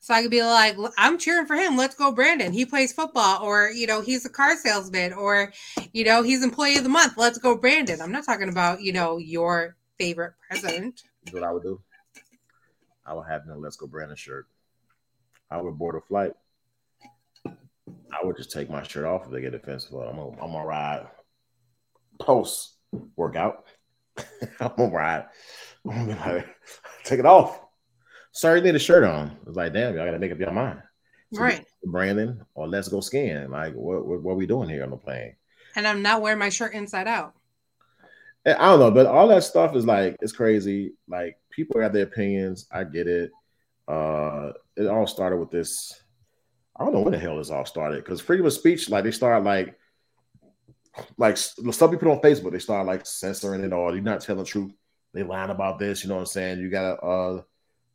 [0.00, 1.76] So I could be like, I'm cheering for him.
[1.76, 2.52] Let's go, Brandon.
[2.52, 5.52] He plays football, or, you know, he's a car salesman, or,
[5.92, 7.16] you know, he's employee of the month.
[7.16, 8.00] Let's go, Brandon.
[8.00, 11.04] I'm not talking about, you know, your favorite president.
[11.26, 11.80] Know what I would do?
[13.06, 14.46] I would have no "Let's Go Brandon" shirt.
[15.50, 16.32] I would board a flight.
[17.46, 19.92] I would just take my shirt off if they get offensive.
[19.94, 21.06] I'm gonna, I'm gonna ride
[22.18, 22.74] post
[23.16, 23.64] workout.
[24.60, 25.26] I'm gonna ride.
[25.88, 26.46] I'm gonna like,
[27.04, 27.60] take it off.
[28.32, 29.36] Sorry, you need a shirt on.
[29.46, 30.82] It's like, damn, y'all gotta make up your mind.
[31.32, 31.64] So Right.
[31.84, 33.50] Brandon, or let's go skin.
[33.50, 35.34] Like, what, what, what are we doing here on the plane?
[35.76, 37.34] And I'm not wearing my shirt inside out.
[38.44, 40.94] And I don't know, but all that stuff is like it's crazy.
[41.08, 42.66] Like people have their opinions.
[42.72, 43.30] I get it.
[43.88, 46.02] Uh it all started with this.
[46.76, 49.10] I don't know when the hell this all started because freedom of speech, like they
[49.10, 49.78] start like
[51.16, 53.94] like some people put on Facebook, they start like censoring it all.
[53.94, 54.72] You're not telling the truth.
[55.14, 56.60] They lying about this, you know what I'm saying?
[56.60, 57.42] You gotta uh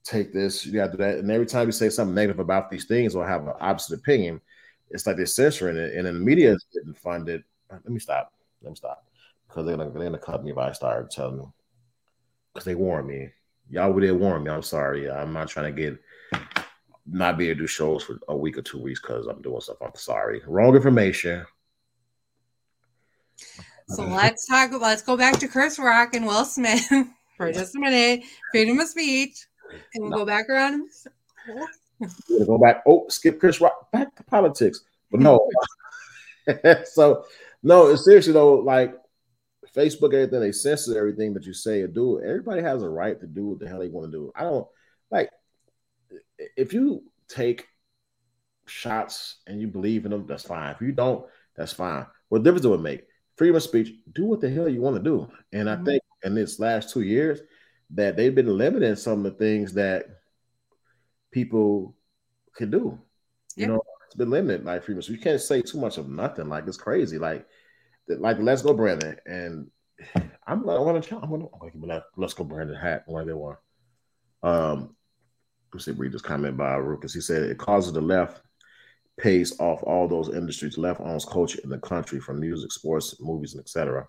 [0.04, 1.20] take this, you gotta do that.
[1.20, 4.42] And every time you say something negative about these things or have an opposite opinion,
[4.90, 5.94] it's like they're censoring it.
[5.96, 7.44] And then the media is getting funded.
[7.70, 8.34] Let me stop.
[8.62, 9.06] Let me stop.
[9.48, 11.54] Because they're gonna they're gonna cut me if I start telling them.
[12.54, 13.30] Because they warned me.
[13.70, 14.52] Y'all would have warned me.
[14.52, 15.10] I'm sorry.
[15.10, 16.00] I'm not trying to get
[17.10, 19.62] not be able to do shows for a week or two weeks because I'm doing
[19.62, 19.78] stuff.
[19.82, 20.42] I'm sorry.
[20.46, 21.46] Wrong information.
[23.90, 24.72] So let's talk.
[24.80, 26.86] Let's go back to Chris Rock and Will Smith
[27.38, 28.26] for just a minute.
[28.52, 29.48] Freedom of speech,
[29.94, 30.90] and we'll go back around.
[32.00, 32.84] We're gonna go back.
[32.86, 34.82] Oh, skip Chris Rock back to politics.
[35.10, 35.50] But no.
[36.86, 37.26] so
[37.64, 38.94] no, it's seriously though, like
[39.76, 42.22] Facebook, everything they censor everything that you say or do.
[42.22, 44.32] Everybody has a right to do what the hell they want to do.
[44.36, 44.68] I don't
[45.12, 45.30] like
[46.56, 47.68] if you take
[48.66, 50.74] shots and you believe in them, that's fine.
[50.74, 51.26] If you don't,
[51.56, 52.06] that's fine.
[52.30, 53.04] What difference do it make?
[53.38, 55.30] Freedom of speech, do what the hell you want to do.
[55.54, 55.80] And Mhm.
[55.80, 57.42] I think in this last two years
[57.92, 60.08] that they've been limiting some of the things that
[61.32, 61.96] people
[62.56, 63.00] can do.
[63.56, 65.02] You know, it's been limited like freedom.
[65.02, 66.50] So you can't say too much of nothing.
[66.50, 67.18] Like it's crazy.
[67.18, 67.48] Like
[68.08, 69.20] the- like Let's Go Brandon.
[69.26, 69.72] And
[70.48, 73.04] I'm gonna I'm gonna I'm gonna, I'm gonna give him that Let's Go Brandon hat
[73.08, 73.60] one they want.
[74.44, 74.96] Um
[75.74, 77.14] let's see, read this comment by Ruckus.
[77.14, 78.42] He said it causes the left
[79.18, 80.78] pays off all those industries.
[80.78, 84.08] Left owns culture in the country from music, sports, movies, and etc.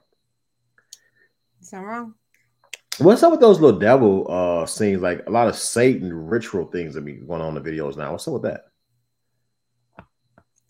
[1.71, 2.15] That wrong?
[2.99, 5.03] What's up with those little devil uh scenes?
[5.03, 8.13] Like a lot of Satan ritual things that be going on in the videos now.
[8.13, 8.67] What's up with that?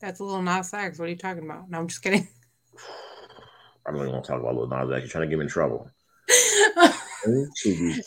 [0.00, 0.98] That's a Lil Nas X.
[0.98, 1.68] What are you talking about?
[1.68, 2.28] No, I'm just kidding.
[3.86, 5.02] I don't even want to talk about Lil Nas X.
[5.02, 5.90] You're trying to get me in trouble.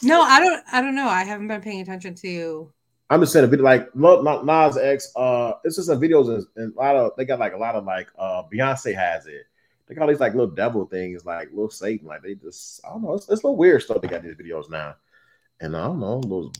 [0.03, 0.63] no, I don't.
[0.71, 1.07] I don't know.
[1.07, 2.71] I haven't been paying attention to.
[3.11, 5.11] I'm just saying a video like Nas X.
[5.17, 7.75] Uh, it's just some videos and, and a lot of they got like a lot
[7.75, 9.47] of like uh Beyonce has it.
[9.85, 12.07] They got all these like little devil things, like little Satan.
[12.07, 13.15] Like they just I don't know.
[13.15, 14.01] It's, it's a little weird stuff.
[14.01, 14.95] They got these videos now,
[15.59, 16.53] and I don't know those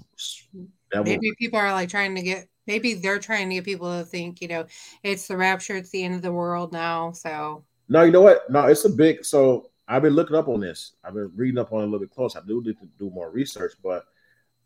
[0.92, 1.06] devil.
[1.06, 2.48] Maybe people are like trying to get.
[2.68, 4.66] Maybe they're trying to get people to think, you know,
[5.04, 5.78] it's the rapture.
[5.78, 7.14] It's the end of the world now.
[7.14, 8.50] So No, you know what?
[8.50, 9.24] No, it's a big.
[9.24, 10.94] So I've been looking up on this.
[11.04, 12.36] I've been reading up on it a little bit close.
[12.36, 14.06] I do need to do more research, but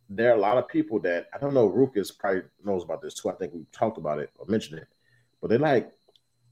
[0.10, 1.66] there are a lot of people that I don't know.
[1.66, 3.30] Rufus probably knows about this too.
[3.30, 4.88] I think we talked about it or mentioned it,
[5.41, 5.91] but they like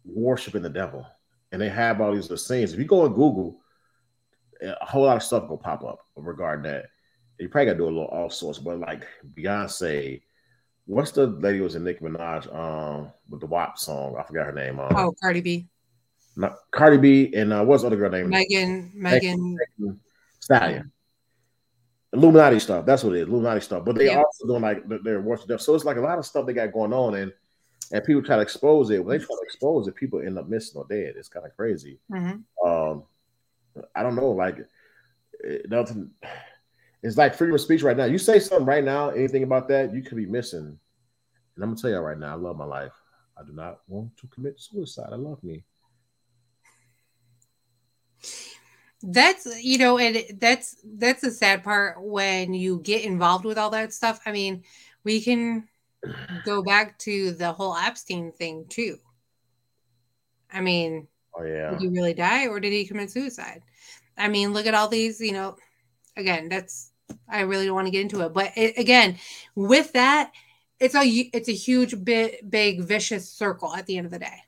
[0.05, 1.05] worshiping the devil,
[1.51, 2.73] and they have all these little scenes.
[2.73, 3.59] If you go on Google,
[4.61, 6.85] a whole lot of stuff will pop up regarding that.
[7.39, 10.21] You probably got to do a little all sorts, but like Beyonce.
[10.85, 14.15] What's the lady who was in Nicki Minaj um with the WAP song?
[14.19, 14.79] I forgot her name.
[14.79, 15.67] Um, oh, Cardi B,
[16.35, 18.29] not Cardi B and uh, what's the other girl name?
[18.29, 19.57] Megan, Megan.
[20.39, 20.91] Stallion.
[22.13, 22.85] Illuminati stuff.
[22.85, 23.27] That's what it is.
[23.27, 23.83] Illuminati stuff.
[23.85, 24.17] But they Yeah.
[24.17, 25.61] also doing like th- they're worship stuff.
[25.61, 27.33] So it's like a lot of stuff they got going on, and
[27.91, 29.03] and people try to expose it.
[29.03, 31.15] When they try to expose it, people end up missing or dead.
[31.17, 31.99] It's kind of crazy.
[32.11, 32.43] Mhm.
[32.65, 33.03] Um,
[33.95, 34.31] I don't know.
[34.31, 34.57] Like
[35.39, 36.11] it, nothing.
[37.01, 38.05] It's like freedom of speech right now.
[38.05, 40.59] You say something right now, anything about that, you could be missing.
[41.55, 42.93] And I'm gonna tell you right now, I love my life.
[43.37, 45.09] I do not want to commit suicide.
[45.11, 45.63] I love me.
[49.03, 53.69] That's you know, and that's that's the sad part when you get involved with all
[53.71, 54.21] that stuff.
[54.25, 54.63] I mean,
[55.03, 55.67] we can
[56.45, 58.97] go back to the whole Epstein thing too.
[60.51, 61.69] I mean, Oh yeah.
[61.69, 63.63] did he really die or did he commit suicide?
[64.17, 65.57] I mean, look at all these, you know,
[66.17, 66.91] again, that's
[67.29, 69.17] I really don't want to get into it, but it, again,
[69.55, 70.31] with that,
[70.79, 74.43] it's a it's a huge bit big vicious circle at the end of the day.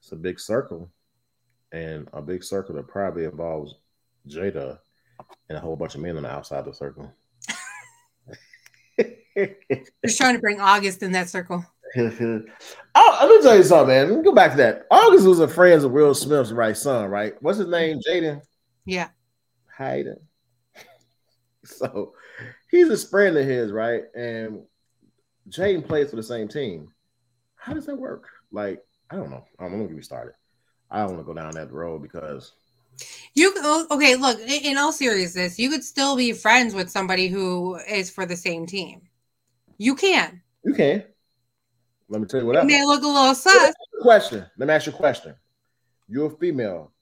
[0.00, 0.90] It's a big circle,
[1.72, 3.74] and a big circle that probably involves
[4.28, 4.78] Jada
[5.48, 7.12] and a whole bunch of men on the outside of the circle.
[10.04, 11.64] Just trying to bring August in that circle.
[11.96, 12.42] oh,
[13.20, 14.08] let me tell you something, man.
[14.08, 14.86] Let me go back to that.
[14.90, 17.34] August was a friend of Will Smith's right son, right?
[17.40, 18.00] What's his name?
[18.06, 18.42] Jaden
[18.84, 19.08] Yeah.
[19.76, 20.18] Hayden.
[21.64, 22.14] So
[22.70, 24.04] he's a friend of his, right?
[24.16, 24.62] And
[25.50, 26.88] Jaden plays for the same team.
[27.56, 28.26] How does that work?
[28.50, 29.44] Like, I don't know.
[29.58, 30.34] I'm gonna get me started.
[30.90, 32.52] I don't want to go down that road because
[33.34, 34.16] You oh, okay?
[34.16, 38.36] Look, in all seriousness, you could still be friends with somebody who is for the
[38.36, 39.02] same team.
[39.78, 40.42] You can.
[40.64, 41.04] you can.
[42.08, 42.66] Let me tell you what It else.
[42.66, 43.74] may look a little sus.
[44.00, 44.44] question.
[44.56, 45.34] Let me ask you a question.
[46.08, 46.92] You're a female,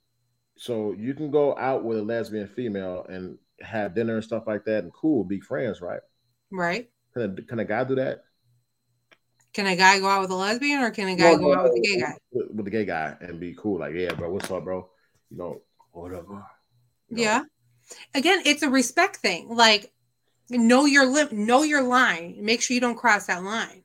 [0.56, 4.64] so you can go out with a lesbian female and have dinner and stuff like
[4.64, 6.00] that, and cool, be friends, right?
[6.50, 6.90] Right?
[7.14, 8.24] Can a, can a guy do that?
[9.56, 11.78] Can a guy go out with a lesbian or can a guy go out with
[11.78, 12.14] a gay guy?
[12.30, 14.90] With, the gay guy and be cool, like, yeah, bro, what's up, bro?
[15.30, 16.44] You know, whatever.
[17.08, 17.44] You know, Yeah.
[18.14, 19.48] Again, it's a respect thing.
[19.48, 19.94] Like,
[20.50, 22.36] know your lim- know your line.
[22.42, 23.82] Make sure you don't cross that line.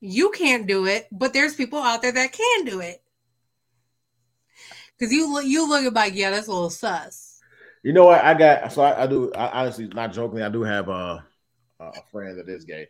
[0.00, 3.02] You can't do it, but there's people out there that can do it.
[4.98, 7.40] Because you look, you look at like, yeah, that's a little sus.
[7.82, 8.22] You know what?
[8.22, 9.32] I got so I, I do.
[9.32, 11.24] I honestly, not jokingly, I do have a
[11.80, 12.88] a friend that is gay,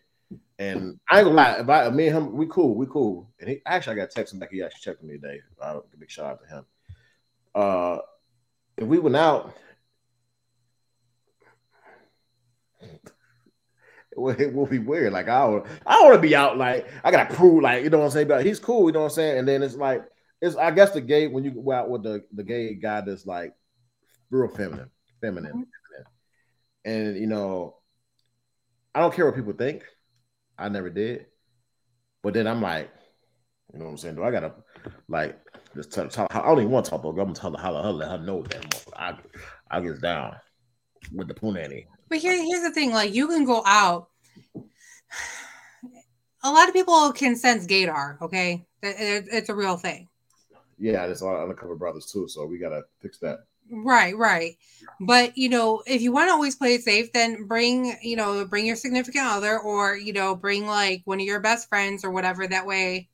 [0.59, 1.53] and I ain't gonna lie.
[1.61, 3.31] If I, me and him, we cool, we cool.
[3.41, 4.51] And he actually, I got texting back.
[4.53, 5.41] He actually checked me today.
[5.61, 6.65] Uh, a big shout out to him.
[7.55, 7.99] Uh,
[8.77, 9.55] if we went out,
[12.81, 12.99] it
[14.17, 15.13] will, it will be weird.
[15.13, 16.59] Like I don't, I don't want to be out.
[16.59, 17.63] Like I gotta prove.
[17.63, 18.29] Like you know what I'm saying.
[18.29, 18.89] But he's cool.
[18.89, 19.39] You know what I'm saying.
[19.39, 20.05] And then it's like
[20.41, 20.57] it's.
[20.57, 23.55] I guess the gay when you go out with the the gay guy that's like
[24.31, 24.91] real feminine,
[25.21, 25.67] feminine, feminine.
[26.85, 27.77] and you know,
[28.95, 29.85] I don't care what people think.
[30.63, 31.27] I never did.
[32.23, 32.91] But then I'm like,
[33.73, 34.15] you know what I'm saying?
[34.15, 34.53] Do I gotta
[35.09, 35.39] like
[35.75, 37.11] just tell, tell I don't even want to talk about.
[37.11, 39.19] I'm gonna tell her, her, let her know that I
[39.71, 40.37] I get down
[41.13, 41.87] with the punani.
[42.09, 44.09] But here, here's the thing: like you can go out.
[46.45, 48.21] A lot of people can sense gaydar.
[48.21, 50.09] Okay, It- it- it's a real thing.
[50.79, 53.41] Yeah, there's a lot of undercover brothers too, so we gotta fix that.
[53.75, 54.57] Right, right.
[55.01, 58.45] But you know, if you want to always play it safe, then bring you know
[58.45, 62.11] bring your significant other, or you know bring like one of your best friends or
[62.11, 62.47] whatever.
[62.47, 63.09] That way,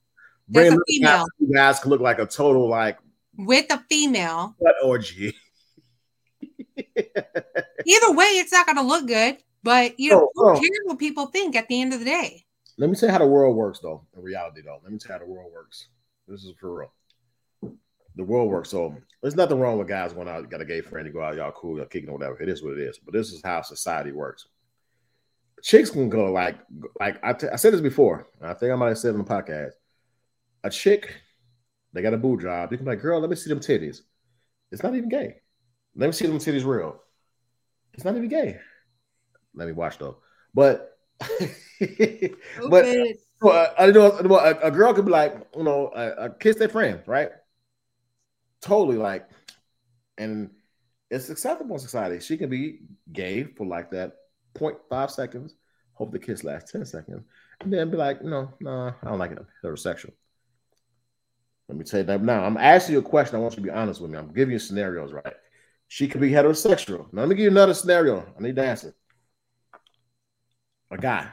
[0.48, 1.26] Bring There's a female.
[1.38, 2.98] you guys can look like a total like
[3.36, 5.34] with a female, butt orgy.
[6.96, 9.38] either way, it's not going to look good.
[9.62, 10.54] But you know, No, who no.
[10.54, 12.44] cares what people think at the end of the day?
[12.78, 14.06] Let me tell you how the world works, though.
[14.16, 15.88] In reality, though, let me tell you how the world works.
[16.26, 16.92] This is for real.
[18.18, 18.70] The world works.
[18.70, 21.36] So there's nothing wrong with guys going out, got a gay friend, you go out,
[21.36, 22.42] y'all cool, y'all kicking or whatever.
[22.42, 22.98] It is what it is.
[22.98, 24.48] But this is how society works.
[25.62, 26.58] Chicks can go like,
[26.98, 28.26] like I, t- I said this before.
[28.42, 29.70] I think I might have said it on the podcast.
[30.64, 31.14] A chick,
[31.92, 32.72] they got a boo job.
[32.72, 34.00] You can be like, girl, let me see them titties.
[34.72, 35.36] It's not even gay.
[35.94, 37.00] Let me see them titties real.
[37.94, 38.58] It's not even gay.
[39.54, 40.18] Let me watch though.
[40.54, 43.16] But but Stupid.
[43.40, 46.56] well, uh, I know a, a girl could be like, you know, uh, uh, kiss
[46.56, 47.30] their friend, right?
[48.61, 49.28] Totally like,
[50.18, 50.50] and
[51.11, 52.20] it's acceptable in society.
[52.20, 52.80] She can be
[53.12, 54.12] gay for like that
[54.56, 55.54] 0.5 seconds,
[55.94, 57.24] hope the kiss lasts 10 seconds,
[57.61, 59.38] and then be like, no, no, I don't like it.
[59.38, 60.12] I'm heterosexual.
[61.68, 62.42] Let me tell you that now.
[62.44, 63.36] I'm asking you a question.
[63.36, 64.18] I want you to be honest with me.
[64.18, 65.34] I'm giving you scenarios, right?
[65.86, 67.12] She could be heterosexual.
[67.12, 68.26] Now, let me give you another scenario.
[68.38, 68.94] I need to answer.
[70.90, 71.28] A guy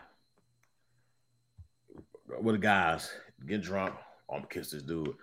[2.42, 3.10] with the guys
[3.48, 3.96] get drunk.
[4.30, 5.16] Oh, I'm gonna kiss this dude.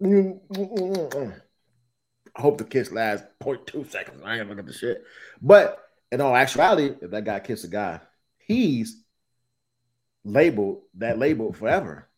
[0.00, 1.32] I
[2.36, 4.22] hope the kiss lasts 0.2 seconds.
[4.24, 5.04] I ain't gonna look at the shit.
[5.42, 5.78] But
[6.12, 8.00] in all actuality, if that guy kisses a guy,
[8.38, 9.02] he's
[10.24, 12.08] labeled that label forever.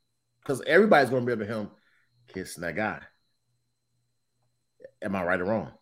[0.42, 1.70] Because everybody's gonna remember him
[2.28, 3.00] kissing that guy.
[5.02, 5.72] Am I right or wrong?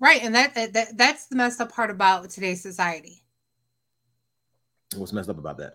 [0.00, 3.22] Right, and that, that that that's the messed up part about today's society.
[4.96, 5.74] What's messed up about that?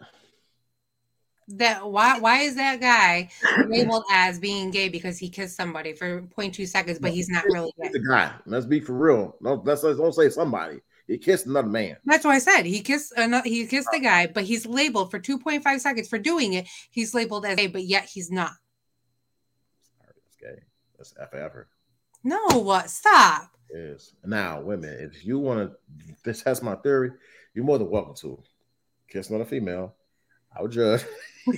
[1.49, 3.29] That why why is that guy
[3.67, 7.73] labeled as being gay because he kissed somebody for 0.2 seconds, but he's not really
[7.81, 7.89] gay?
[7.89, 8.31] the guy.
[8.45, 9.35] Let's be for real.
[9.41, 10.79] No, let's, let's don't say somebody.
[11.09, 11.97] He kissed another man.
[12.05, 12.67] That's what I said.
[12.67, 14.03] He kissed another, he kissed the oh.
[14.03, 16.67] guy, but he's labeled for 2.5 seconds for doing it.
[16.91, 18.51] He's labeled as gay, but yet he's not.
[19.97, 20.63] Sorry, That's gay.
[20.97, 21.67] That's F ever.
[22.23, 22.91] No, what?
[22.91, 23.49] Stop.
[23.71, 24.13] is.
[24.23, 27.11] Now, women, if you want to this test my theory,
[27.55, 28.39] you're more than welcome to.
[29.09, 29.95] Kiss another female.
[30.55, 31.05] I would judge.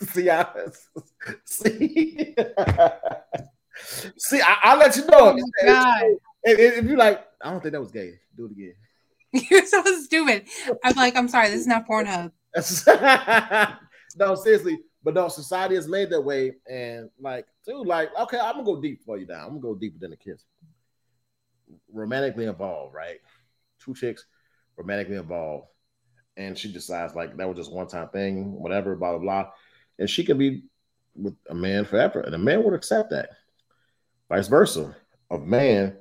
[0.00, 0.46] see, I,
[1.44, 2.34] see,
[4.18, 5.36] see, I, I'll let you know.
[5.36, 8.52] Oh my If, if, if you're like, I don't think that was gay, do it
[8.52, 8.74] again.
[9.50, 10.48] You're so stupid.
[10.84, 12.32] I'm like, I'm sorry, this is not Pornhub.
[14.16, 18.54] no, seriously, but no, society is made that way, and like, dude, like, okay, I'm
[18.54, 19.44] gonna go deep for you now.
[19.44, 20.44] I'm gonna go deeper than a kiss.
[21.90, 23.18] Romantically involved, right?
[23.82, 24.26] Two chicks
[24.76, 25.66] romantically involved,
[26.36, 29.50] and she decides like that was just one time thing, whatever, blah blah blah,
[29.98, 30.62] and she can be
[31.14, 33.30] with a man forever, and a man would accept that.
[34.28, 34.96] Vice versa,
[35.30, 35.96] a man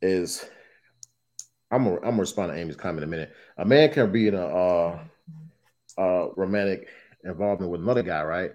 [0.00, 0.48] is.
[1.70, 3.32] I'm gonna, I'm gonna respond to Amy's comment in a minute.
[3.56, 5.04] A man can be in a uh,
[5.98, 6.88] uh, romantic
[7.24, 8.52] involvement with another guy, right?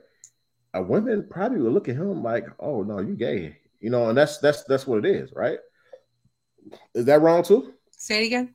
[0.74, 4.18] A woman probably would look at him like, "Oh no, you gay," you know, and
[4.18, 5.58] that's that's that's what it is, right?
[6.94, 7.74] Is that wrong too?
[7.92, 8.54] Say it again.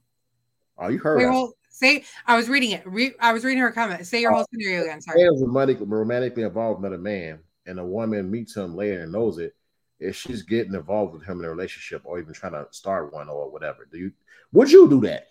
[0.79, 2.83] Oh, you heard Wait, hold, say I was reading it.
[2.87, 4.07] Re, I was reading her comment.
[4.07, 5.01] Say your oh, whole scenario again.
[5.01, 5.23] Sorry.
[5.23, 9.13] man is romantic, romantically involved with another man, and a woman meets him later and
[9.13, 9.55] knows it,
[9.99, 13.29] if she's getting involved with him in a relationship or even trying to start one
[13.29, 14.13] or whatever, do you
[14.53, 15.29] would you do that?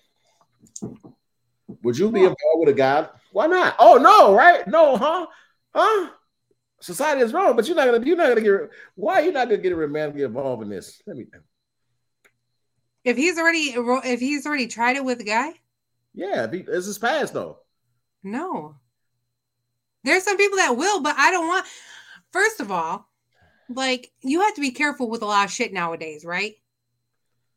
[1.84, 3.08] Would you be involved with a guy?
[3.32, 3.76] Why not?
[3.80, 4.68] Oh no, right?
[4.68, 5.28] No, huh?
[5.74, 6.10] Huh?
[6.82, 9.49] Society is wrong, but you're not gonna you're not gonna get why are you not
[9.49, 11.02] gonna get romantically involved in this?
[11.06, 11.28] Let me
[13.04, 15.54] If he's already if he's already tried it with a guy,
[16.14, 17.59] yeah, he- it's past though.
[18.24, 18.76] no.
[20.03, 21.66] There's some people that will, but I don't want.
[22.32, 23.07] First of all,
[23.70, 26.55] like you have to be careful with a lot of shit nowadays, right?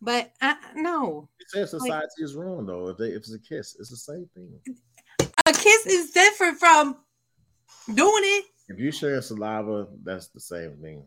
[0.02, 2.88] But uh, no, said society is wrong though.
[2.88, 4.60] If they if it's a kiss, it's the same thing.
[5.46, 6.96] a kiss is different from
[7.92, 8.44] doing it.
[8.68, 11.04] If you share saliva, that's the same thing.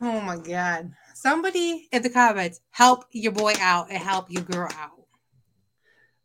[0.00, 0.92] Oh my god!
[1.14, 5.03] Somebody in the comments help your boy out and help your girl out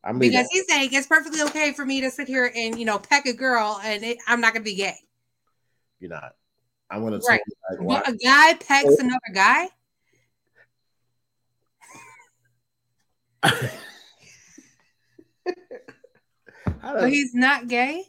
[0.03, 2.85] I mean, because he's saying it's perfectly okay for me to sit here and you
[2.85, 4.95] know peck a girl and it, I'm not gonna be gay.
[5.99, 6.35] you're not.
[6.89, 7.41] I'm gonna Right.
[7.69, 8.11] tell you like why.
[8.11, 8.97] a guy pecks oh.
[8.99, 9.69] another guy.
[16.81, 18.03] But he's not gay.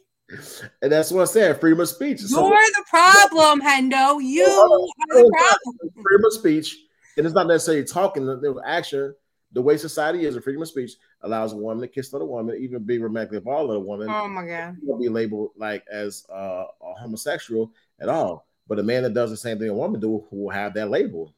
[0.81, 1.59] and that's what I said.
[1.59, 2.21] Freedom of speech.
[2.21, 4.23] You're the problem, Hendo.
[4.23, 5.77] You Hold are the problem.
[5.93, 6.77] freedom of speech,
[7.17, 8.25] and it's not necessarily talking.
[8.25, 9.13] The, the action,
[9.53, 10.91] the way society is, the freedom of speech
[11.21, 14.27] allows a woman to kiss another woman, even be romantically involved with a woman, Oh
[14.27, 14.77] my god.
[14.81, 18.47] will be labeled like as uh, a homosexual at all.
[18.67, 21.33] But a man that does the same thing a woman do will have that label,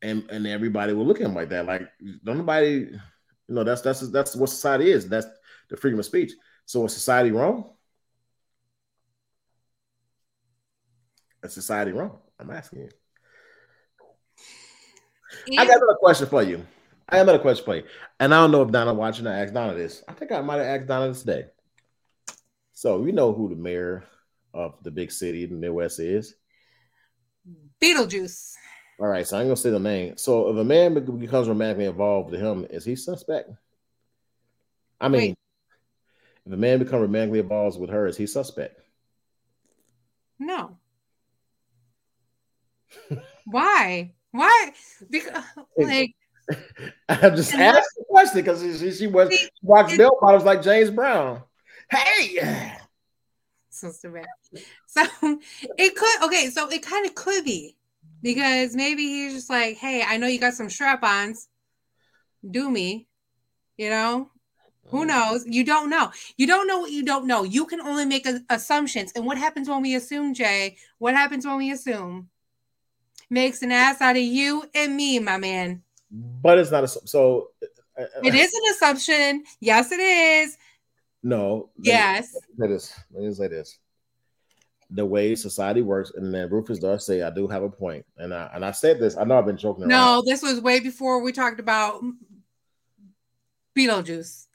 [0.00, 1.66] and and everybody will look at him like that.
[1.66, 1.88] Like
[2.24, 2.98] don't nobody, you
[3.48, 5.08] know, that's that's that's what society is.
[5.08, 5.26] That's
[5.68, 6.32] the freedom of speech.
[6.64, 7.74] So is society wrong?
[11.42, 12.18] Is society wrong?
[12.38, 12.88] I'm asking you.
[15.58, 16.64] I got another question for you.
[17.08, 17.84] I have another question for you.
[18.20, 19.26] And I don't know if Donna watching.
[19.26, 20.02] I asked Donna this.
[20.06, 21.46] I think I might have asked Donna this today.
[22.72, 24.04] So you know who the mayor
[24.54, 26.34] of the big city in the Midwest is.
[27.80, 28.54] Beetlejuice.
[29.00, 30.16] All right, so I'm gonna say the name.
[30.16, 33.50] So if a man becomes romantically involved with him, is he suspect?
[35.00, 35.38] I mean, Wait.
[36.46, 38.80] if a man becomes romantically involved with her, is he suspect?
[40.38, 40.76] No.
[43.46, 44.14] Why?
[44.38, 44.72] Why?
[45.10, 45.42] Because
[45.76, 46.14] like
[47.08, 50.62] I'm just asking the question because she, she, was she watched it- bell bottoms like
[50.62, 51.42] James Brown.
[51.90, 52.76] Hey,
[53.70, 53.90] so
[55.76, 57.74] it could okay, so it kind of could be
[58.22, 61.48] because maybe he's just like, hey, I know you got some strap-ons.
[62.48, 63.08] Do me,
[63.76, 64.30] you know?
[64.90, 65.08] Who mm.
[65.08, 65.46] knows?
[65.46, 66.12] You don't know.
[66.36, 67.42] You don't know what you don't know.
[67.42, 69.12] You can only make a- assumptions.
[69.16, 70.76] And what happens when we assume, Jay?
[70.98, 72.28] What happens when we assume?
[73.30, 75.82] Makes an ass out of you and me, my man.
[76.10, 77.50] But it's not a so.
[77.98, 79.44] uh, It is an assumption.
[79.60, 80.56] Yes, it is.
[81.22, 81.70] No.
[81.78, 82.34] Yes.
[82.56, 82.94] Let me say this.
[83.12, 83.78] Let me say this.
[84.90, 88.32] The way society works, and then Rufus does say, "I do have a point," and
[88.32, 89.18] I and I said this.
[89.18, 89.90] I know I've been joking around.
[89.90, 92.02] No, this was way before we talked about
[93.76, 94.46] Beetlejuice.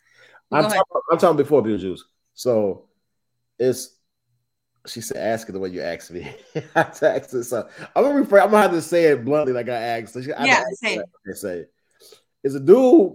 [0.52, 2.00] I'm talking, I'm talking before Beetlejuice.
[2.34, 2.86] So
[3.60, 3.96] it's
[4.88, 6.24] she said, "Ask it the way you asked me."
[6.76, 8.44] I asked it, so I'm gonna rephrase.
[8.44, 10.14] I'm gonna have to say it bluntly, like I asked.
[10.14, 11.38] So she, I Yeah, have to ask say it.
[11.38, 11.66] say,
[12.44, 13.14] is a dude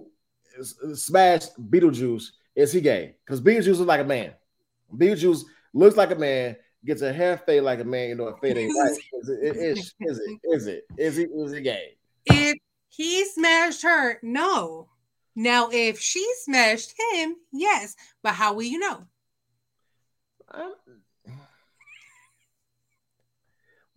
[0.94, 2.28] smashed Beetlejuice?
[2.56, 3.16] Is he gay?
[3.24, 4.32] Because Beetlejuice is like a man.
[4.94, 5.42] Beetlejuice
[5.74, 8.08] looks like a man, gets a hair fade like a man.
[8.08, 8.90] You know, a fade ain't right.
[9.20, 9.38] Is it?
[9.42, 10.40] Is, is it?
[10.44, 10.84] Is it?
[10.96, 11.22] Is he?
[11.24, 11.96] Is he gay?
[12.24, 12.56] If
[12.88, 14.88] he smashed her, no.
[15.36, 17.94] Now, if she smashed him, yes.
[18.22, 19.04] But how will you know?
[20.50, 20.72] I'm-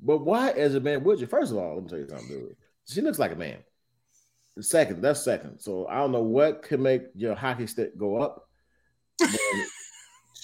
[0.02, 1.28] But why, as a man, would you?
[1.28, 2.56] First of all, let me tell you something, dude.
[2.88, 3.58] She looks like a man.
[4.60, 5.60] Second, that's second.
[5.60, 8.50] So I don't know what could make your hockey stick go up.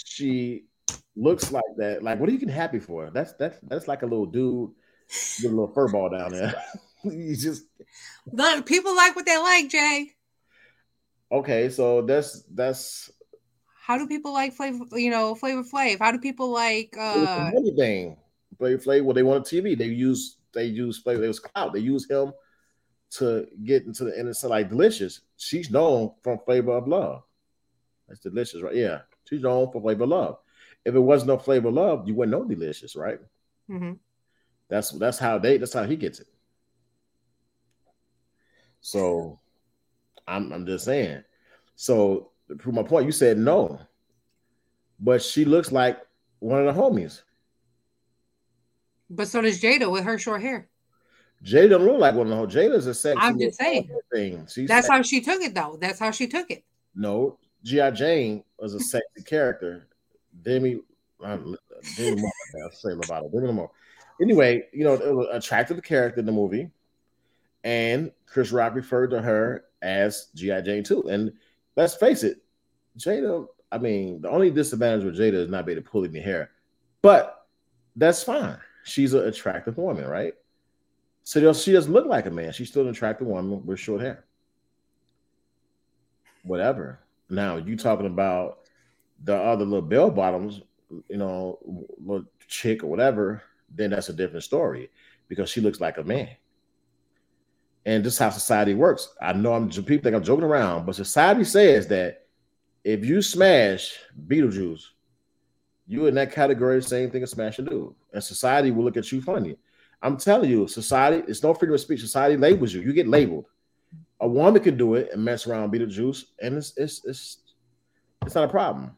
[0.06, 0.66] she
[1.16, 2.04] looks like that.
[2.04, 3.10] Like, what are you getting happy for?
[3.10, 4.70] That's that's that's like a little dude
[5.42, 6.56] with a little fur ball down there.
[7.04, 7.64] you just
[8.32, 10.12] Look, people like what they like, Jay.
[11.32, 11.70] okay.
[11.70, 13.12] So that's that's
[13.82, 16.00] How do people like flavor, you know, flavor flav?
[16.00, 18.16] How do people like uh a
[18.58, 19.78] Flavor Flav, well, they wanted TV.
[19.78, 21.24] They use they use Flavor.
[21.24, 21.74] It was clout.
[21.74, 22.34] They use him
[23.12, 25.22] to get into the innocent like Delicious.
[25.38, 27.24] She's known from Flavor of Love.
[28.08, 28.76] That's Delicious, right?
[28.76, 30.38] Yeah, she's known for Flavor of Love.
[30.86, 33.20] If it wasn't no Flavor of Love, you wouldn't know Delicious, right?
[33.70, 34.00] mhm.
[34.70, 35.58] That's that's how they.
[35.58, 36.28] That's how he gets it.
[38.82, 39.40] So,
[40.28, 41.24] I'm I'm just saying.
[41.76, 43.80] So, to prove my point, you said no,
[45.00, 46.00] but she looks like
[46.40, 47.22] one of the homies.
[49.10, 50.68] But so does Jada with her short hair.
[51.44, 53.20] Jada don't look like one of the Jada's a sexy.
[53.22, 53.90] I'm just saying.
[54.12, 54.48] thing.
[54.52, 54.98] She's That's sexy.
[54.98, 55.78] how she took it, though.
[55.80, 56.64] That's how she took it.
[56.96, 57.92] no G.I.
[57.92, 59.88] Jane was a sexy character.
[60.42, 60.80] Demi,
[61.24, 61.56] um,
[61.96, 62.32] Demi Moore,
[62.64, 63.72] I'll say Lovato, Demi Moore.
[64.22, 66.70] Anyway, you know, it was attractive character in the movie,
[67.64, 70.62] and Chris Rock referred to her as G.I.
[70.62, 71.08] Jane too.
[71.10, 71.34] And
[71.76, 72.38] let's face it,
[72.98, 73.48] Jada.
[73.72, 76.52] I mean, the only disadvantage with Jada is not being able to pull any hair,
[77.02, 77.48] but
[77.96, 78.58] that's fine.
[78.88, 80.34] She's an attractive woman, right?
[81.24, 82.54] So she doesn't look like a man.
[82.54, 84.24] She's still an attractive woman with short hair.
[86.44, 87.00] Whatever.
[87.30, 88.60] Now you talking about
[89.24, 90.62] the other little bell bottoms,
[91.10, 91.60] you know,
[92.00, 93.44] little chick or whatever.
[93.70, 94.90] then that's a different story
[95.28, 96.30] because she looks like a man.
[97.86, 99.14] And this is how society works.
[99.22, 102.28] I know I'm people think I'm joking around, but society says that
[102.84, 104.84] if you smash Beetlejuice,
[105.88, 107.94] you in that category, same thing as smash a dude.
[108.14, 109.58] And society will look at you funny.
[110.02, 112.02] I'm telling you, society, it's no freedom of speech.
[112.02, 112.82] Society labels you.
[112.82, 113.46] You get labeled.
[114.20, 117.38] A woman can do it and mess around be the juice, and it's it's it's
[118.26, 118.96] it's not a problem.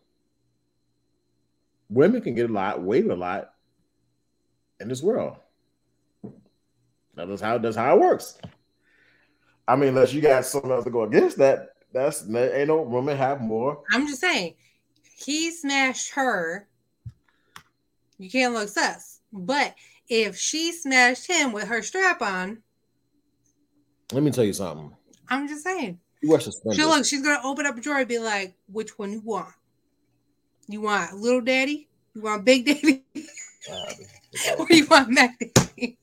[1.90, 3.54] Women can get a lot, wait a lot
[4.80, 5.38] in this world.
[7.16, 8.38] That's how that's how it works.
[9.68, 13.16] I mean, unless you got something else to go against that, that's ain't no woman
[13.18, 13.84] have more.
[13.92, 14.56] I'm just saying,
[15.18, 16.68] he smashed her.
[18.20, 19.22] You can't look sus.
[19.34, 19.74] But
[20.10, 22.62] if she smashed him with her strap on,
[24.12, 24.96] let me tell you something.
[25.30, 26.00] I'm just saying.
[26.22, 29.00] You watch the She look, she's gonna open up a drawer and be like, which
[29.00, 29.54] one you want?
[30.68, 31.88] You want little daddy?
[32.14, 33.04] You want big daddy?
[34.58, 35.98] or you want Mac daddy?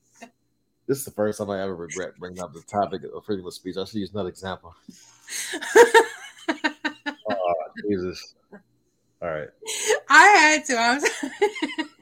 [0.86, 3.52] This is the first time I ever regret bringing up the topic of freedom of
[3.52, 3.76] speech.
[3.76, 4.74] I should use another example.
[7.28, 7.54] oh,
[7.88, 8.34] Jesus.
[9.20, 9.48] All right.
[10.08, 10.76] I had to.
[10.76, 11.86] I was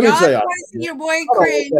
[0.00, 0.42] Let me tell y'all.
[0.72, 1.72] Your boy cringe.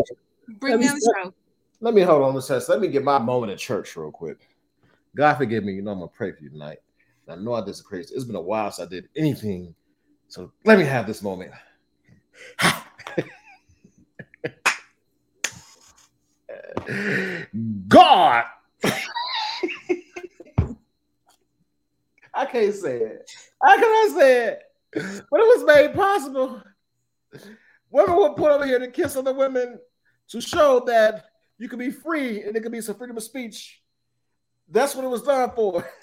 [0.58, 1.32] Bring me on the show.
[1.80, 2.66] Let me hold on a second.
[2.68, 4.48] Let me get my moment at church real quick.
[5.14, 5.74] God forgive me.
[5.74, 6.78] You know I'm gonna pray for you tonight.
[7.28, 8.14] I know I did some crazy.
[8.14, 9.72] It's been a while since I did anything.
[10.28, 11.52] So let me have this moment.
[17.88, 18.44] God.
[22.34, 23.30] I can't say it.
[23.62, 24.62] How can I say it?
[24.92, 26.62] But it was made possible.
[27.90, 29.78] Women were put over here to kiss other women
[30.28, 31.24] to show that
[31.58, 33.80] you can be free and there can be some freedom of speech.
[34.68, 35.88] That's what it was done for.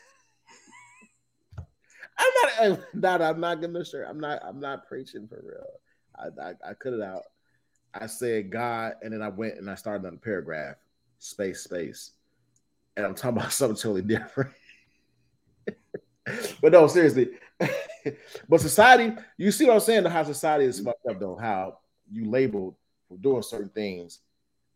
[2.17, 4.03] I'm not, I'm not, I'm not gonna sure.
[4.03, 5.65] I'm not, I'm not preaching for real.
[6.17, 7.23] I, I, I cut it out.
[7.93, 10.75] I said God, and then I went and I started on a paragraph,
[11.19, 12.11] space, space,
[12.97, 14.51] and I'm talking about something totally different.
[16.61, 17.29] but no, seriously.
[18.49, 20.03] but society, you see what I'm saying?
[20.03, 21.36] The how society is fucked up, though.
[21.36, 21.80] How
[22.12, 22.76] you labeled
[23.08, 24.20] for doing certain things,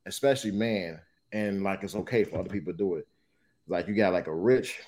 [0.06, 1.00] especially man,
[1.32, 3.08] and like it's okay for other people to do it.
[3.68, 4.80] Like you got like a rich,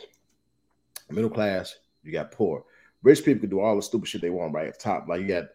[1.10, 2.66] middle class, you got poor.
[3.04, 5.08] Rich people can do all the stupid shit they want right at the top.
[5.08, 5.46] Like you got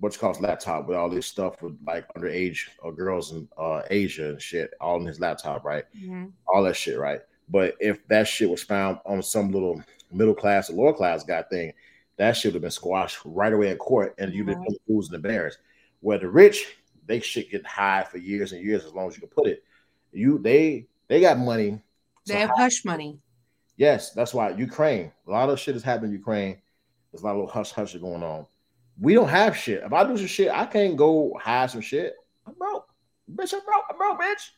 [0.00, 4.30] what's called laptop with all this stuff with like underage or girls in uh, Asia
[4.30, 5.84] and shit, all in his laptop, right?
[5.96, 6.26] Mm-hmm.
[6.46, 7.20] All that shit, right?
[7.48, 11.42] But if that shit was found on some little middle class or lower class guy
[11.42, 11.72] thing,
[12.16, 14.92] that should have been squashed right away in court, and you'd been mm-hmm.
[14.92, 15.58] losing and embarrassed.
[16.00, 19.20] Where the rich, they should get high for years and years as long as you
[19.20, 19.64] can put it.
[20.12, 21.80] You they they got money.
[22.26, 23.18] They have hush money.
[23.76, 25.12] Yes, that's why Ukraine.
[25.26, 26.58] A lot of shit has happened in Ukraine.
[27.10, 28.46] There's a lot of little hush hush going on.
[29.00, 29.82] We don't have shit.
[29.84, 32.14] If I do some shit, I can't go hide some shit.
[32.46, 32.88] I'm broke.
[33.32, 33.84] Bitch, I'm broke.
[33.90, 34.50] I'm broke, bitch.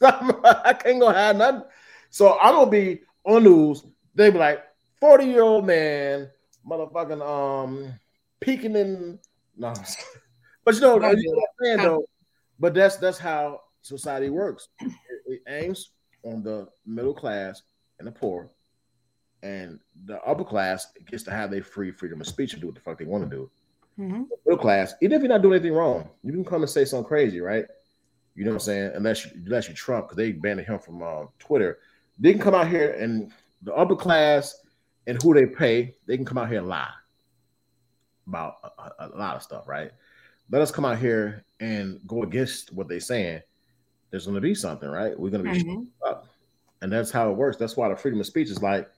[0.66, 1.64] I can't go hide nothing.
[2.10, 3.84] So I'm gonna be on news.
[4.14, 4.62] They be like,
[5.00, 6.28] 40 year old man,
[6.66, 7.92] motherfucking um
[8.40, 9.18] peeking in
[9.56, 9.74] no.
[10.64, 12.04] But you know, you know what I'm saying though.
[12.60, 14.68] But that's that's how society works.
[14.80, 14.92] It,
[15.26, 15.92] it aims
[16.24, 17.62] on the middle class
[17.98, 18.50] and the poor,
[19.42, 22.74] and the upper class gets to have their free freedom of speech and do what
[22.74, 23.50] the fuck they want to do.
[23.98, 24.24] Mm-hmm.
[24.44, 27.08] Middle class, even if you're not doing anything wrong, you can come and say something
[27.08, 27.64] crazy, right?
[28.34, 28.92] You know what I'm saying?
[28.94, 31.78] Unless you, unless you Trump, because they banned him from uh, Twitter,
[32.18, 33.32] they can come out here and
[33.62, 34.54] the upper class
[35.08, 36.90] and who they pay, they can come out here and lie
[38.28, 39.90] about a, a, a lot of stuff, right?
[40.50, 43.40] Let us come out here and go against what they're saying.
[44.10, 45.18] There's going to be something, right?
[45.18, 45.84] We're going to be mm-hmm.
[46.06, 46.28] up,
[46.82, 47.56] and that's how it works.
[47.56, 48.88] That's why the freedom of speech is like,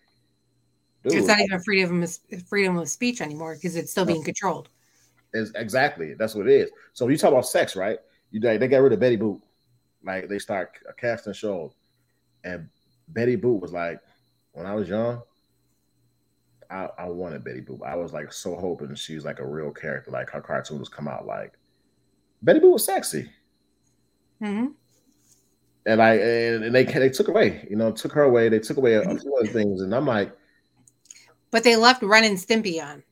[1.05, 4.69] dude, it's not even freedom of freedom of speech anymore because it's still being controlled.
[5.33, 6.71] Is exactly that's what it is.
[6.93, 7.99] So you talk about sex, right?
[8.33, 9.41] You they got rid of Betty Boop,
[10.05, 11.73] like they start a casting shows,
[12.45, 12.69] and
[13.09, 14.01] Betty Boop was like,
[14.53, 15.23] when I was young,
[16.71, 17.83] I, I wanted Betty Boop.
[17.83, 21.09] I was like so hoping she was like a real character, like her cartoons come
[21.09, 21.55] out like
[22.43, 23.31] Betty Boop was sexy.
[24.43, 24.67] Mm-hmm.
[25.87, 28.49] And I and they they took away, you know, took her away.
[28.49, 30.33] They took away a, a few other things, and I'm like,
[31.51, 33.03] but they left Ren and Stimpy on.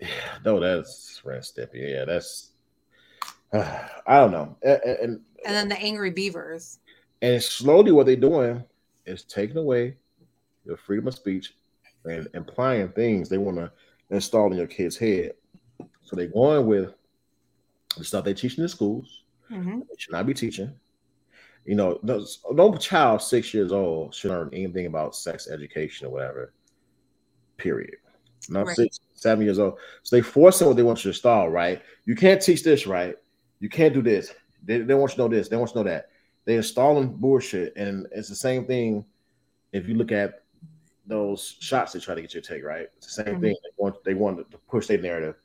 [0.00, 0.08] Yeah,
[0.44, 1.92] no, that's Ren and Stimpy.
[1.92, 2.52] Yeah, that's
[3.52, 4.56] uh, I don't know.
[4.62, 6.78] And, and and then the Angry Beavers.
[7.20, 8.64] And slowly, what they're doing
[9.06, 9.96] is taking away
[10.64, 11.54] your freedom of speech
[12.04, 13.70] and implying things they want to
[14.10, 15.32] install in your kid's head.
[16.02, 16.94] So they're going with
[17.96, 19.22] the stuff they teach in the schools.
[19.50, 19.80] Mm-hmm.
[19.80, 20.72] They should not be teaching.
[21.64, 26.10] You know, no, no child six years old should learn anything about sex education or
[26.10, 26.52] whatever.
[27.56, 27.96] Period.
[28.48, 28.76] Not right.
[28.76, 29.78] six, seven years old.
[30.02, 31.80] So they force them what they want you to install, right?
[32.04, 33.14] You can't teach this, right?
[33.60, 34.34] You can't do this.
[34.64, 35.48] They, they want you to know this.
[35.48, 36.10] They want you to know that.
[36.44, 39.04] They're installing bullshit, and it's the same thing.
[39.72, 40.41] If you look at
[41.12, 42.88] those shots they try to get you to take, right?
[42.96, 43.40] It's the same Mhm.
[43.40, 43.56] thing.
[43.62, 45.36] They want they want to push their narrative.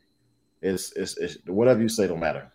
[0.62, 2.52] It's, it's it's whatever you say don't matter.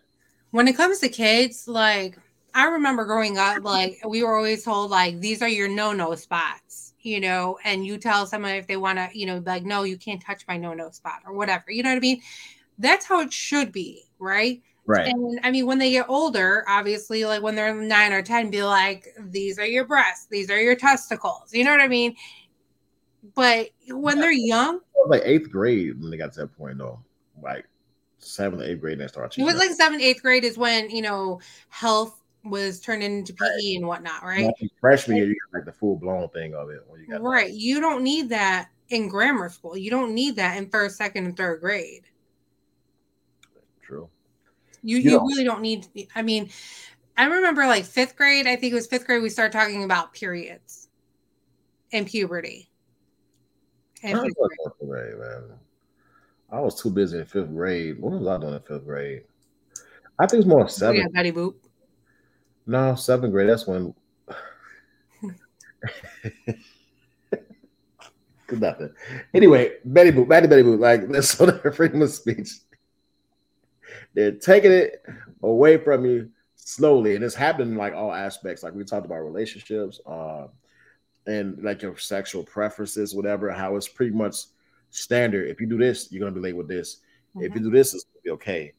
[0.51, 2.19] when it comes to kids, like
[2.55, 6.95] I remember growing up, like we were always told, like these are your no-no spots,
[7.01, 9.97] you know, and you tell someone if they want to, you know, like no, you
[9.99, 11.65] can't touch my no-no spot or whatever.
[11.71, 12.21] You know what I mean?
[12.79, 14.63] That's how it should be, right?
[14.87, 15.15] Right.
[15.15, 18.63] And I mean, when they get older, obviously, like when they're nine or 10, be
[18.65, 21.53] like, these are your breasts, these are your testicles.
[21.55, 22.17] You know what I mean?
[23.35, 27.01] But when they're young, like eighth grade when they got to that point though.
[27.43, 27.67] Like
[28.19, 29.41] seventh, eighth grade, they started.
[29.41, 33.77] it was like seventh, eighth grade is when, you know, health was turned into PE
[33.77, 34.47] and whatnot, right?
[34.47, 37.23] Like, freshman year, you got like the full blown thing of it when you got
[37.23, 37.53] Right.
[37.53, 39.77] You don't need that in grammar school.
[39.77, 42.03] You don't need that in first, second, and third grade.
[43.83, 44.09] true.
[44.83, 45.27] You You you don't.
[45.29, 46.51] really don't need I mean,
[47.17, 50.13] I remember like fifth grade, I think it was fifth grade, we started talking about
[50.13, 50.89] periods
[51.93, 52.72] and puberty.
[54.05, 54.35] I was
[54.65, 55.43] fifth grade, man.
[56.51, 58.01] I was too busy in fifth grade.
[58.01, 59.23] What was I doing in fifth grade?
[60.19, 60.99] I think it's more Oh, seventh.
[60.99, 61.55] yeah, Betty Boop.
[62.67, 63.49] No, seventh grade.
[63.49, 63.95] That's when.
[68.47, 68.91] Good nothing.
[69.33, 72.51] Anyway, Betty Boop, Betty Betty Boop, like that's sort of freedom of speech.
[74.15, 75.03] They're taking it
[75.43, 78.63] away from you slowly, and it's happening in like all aspects.
[78.63, 80.49] Like we talked about relationships, uh,
[81.27, 83.51] and like your sexual preferences, whatever.
[83.51, 84.37] How it's pretty much
[84.91, 85.49] standard.
[85.49, 86.99] If you do this, you're gonna be late with this.
[87.37, 88.73] If you do this, it's gonna be okay,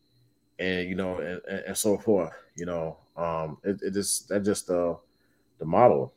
[0.59, 2.33] and you know, and, and, so forth.
[2.55, 4.95] You know, um, it, it just that just uh
[5.59, 6.13] the model.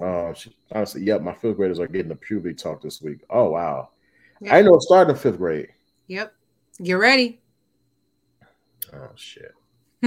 [0.00, 3.20] Uh, she, honestly, yep, my fifth graders are getting the puberty talk this week.
[3.30, 3.90] Oh wow,
[4.50, 5.68] I know it started in fifth grade.
[6.08, 6.34] Yep.
[6.82, 7.40] Get ready.
[8.92, 9.52] Oh shit,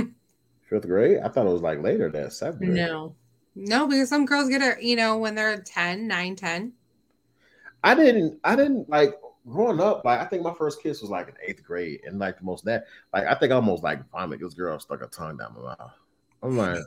[0.69, 1.19] fifth grade?
[1.23, 2.71] I thought it was like later than seventh grade.
[2.73, 3.15] No.
[3.59, 6.73] No, because some girls get it, you know, when they're 10, 9, 10.
[7.83, 8.39] I didn't.
[8.43, 10.05] I didn't like growing up.
[10.05, 12.65] Like I think my first kiss was like in eighth grade, and like the most
[12.65, 14.41] that like I think I almost like vomit.
[14.41, 15.93] This girl stuck her tongue down my mouth.
[16.43, 16.79] I'm like,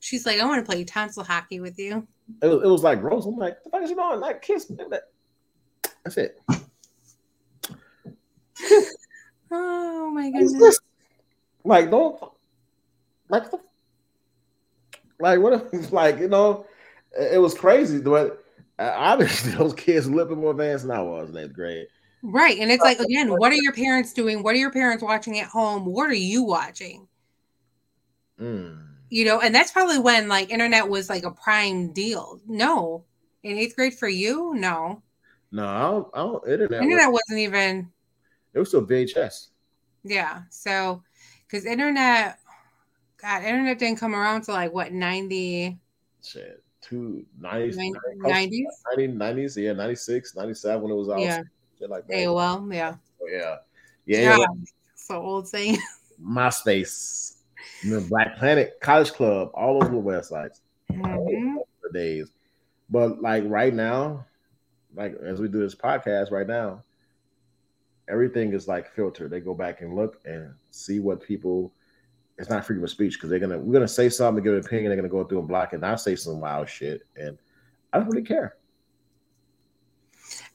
[0.00, 2.06] She's like, I want to play tonsil hockey with you.
[2.42, 3.26] it was, it was like gross.
[3.26, 4.20] I'm like, the fuck is you doing?
[4.20, 4.76] Like kiss me.
[6.04, 6.40] That's it.
[9.52, 10.78] Oh my goodness.
[11.64, 12.22] Like, don't
[13.28, 13.58] like the
[15.20, 16.66] like what if like you know
[17.18, 18.44] it was crazy but
[18.80, 21.86] uh, obviously those kids a little bit more advanced than I was in eighth grade.
[22.22, 22.58] Right.
[22.58, 24.42] And it's like, again, what are your parents doing?
[24.42, 25.84] What are your parents watching at home?
[25.84, 27.06] What are you watching?
[28.40, 28.78] Mm.
[29.10, 32.40] You know, and that's probably when like internet was like a prime deal.
[32.46, 33.04] No.
[33.42, 34.54] In eighth grade for you?
[34.54, 35.02] No.
[35.52, 36.82] No, I don't, I don't internet.
[36.82, 37.90] Internet was, wasn't even
[38.54, 39.48] it was still VHS.
[40.04, 40.42] Yeah.
[40.50, 41.02] So,
[41.46, 42.38] because internet,
[43.22, 45.78] God, internet didn't come around to like what, 90,
[46.22, 48.64] Shit, two nineties, 90s?
[48.96, 51.20] 90s, yeah, 96, 97 when it was out.
[51.20, 51.42] Yeah.
[51.78, 52.14] Shit like that.
[52.14, 52.74] AOL.
[52.74, 52.94] Yeah.
[53.26, 53.56] yeah.
[54.06, 54.38] Yeah.
[54.38, 54.46] Yeah.
[54.94, 55.78] so old saying.
[56.22, 57.36] MySpace,
[58.08, 60.60] Black Planet, College Club, all those little websites.
[60.90, 61.56] Mhm.
[61.80, 62.30] for days.
[62.90, 64.26] But like right now,
[64.94, 66.82] like as we do this podcast right now,
[68.08, 69.30] everything is like filtered.
[69.30, 71.72] They go back and look and see what people.
[72.40, 74.88] It's not freedom of speech because they're gonna we're gonna say something, give an opinion.
[74.88, 75.76] They're gonna go through and block it.
[75.76, 77.36] And I say some wild shit, and
[77.92, 78.56] I don't really care.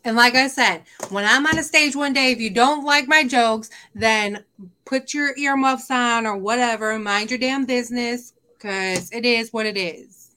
[0.04, 3.08] And like I said, when I'm on a stage one day, if you don't like
[3.08, 4.44] my jokes, then
[4.86, 6.98] put your earmuffs on or whatever.
[6.98, 10.32] Mind your damn business because it is what it is.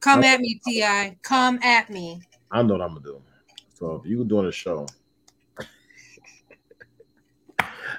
[0.00, 1.18] Come at me, Ti.
[1.22, 2.22] Come at me.
[2.50, 3.22] I know what I'm gonna do.
[3.74, 4.86] So if you doing a show,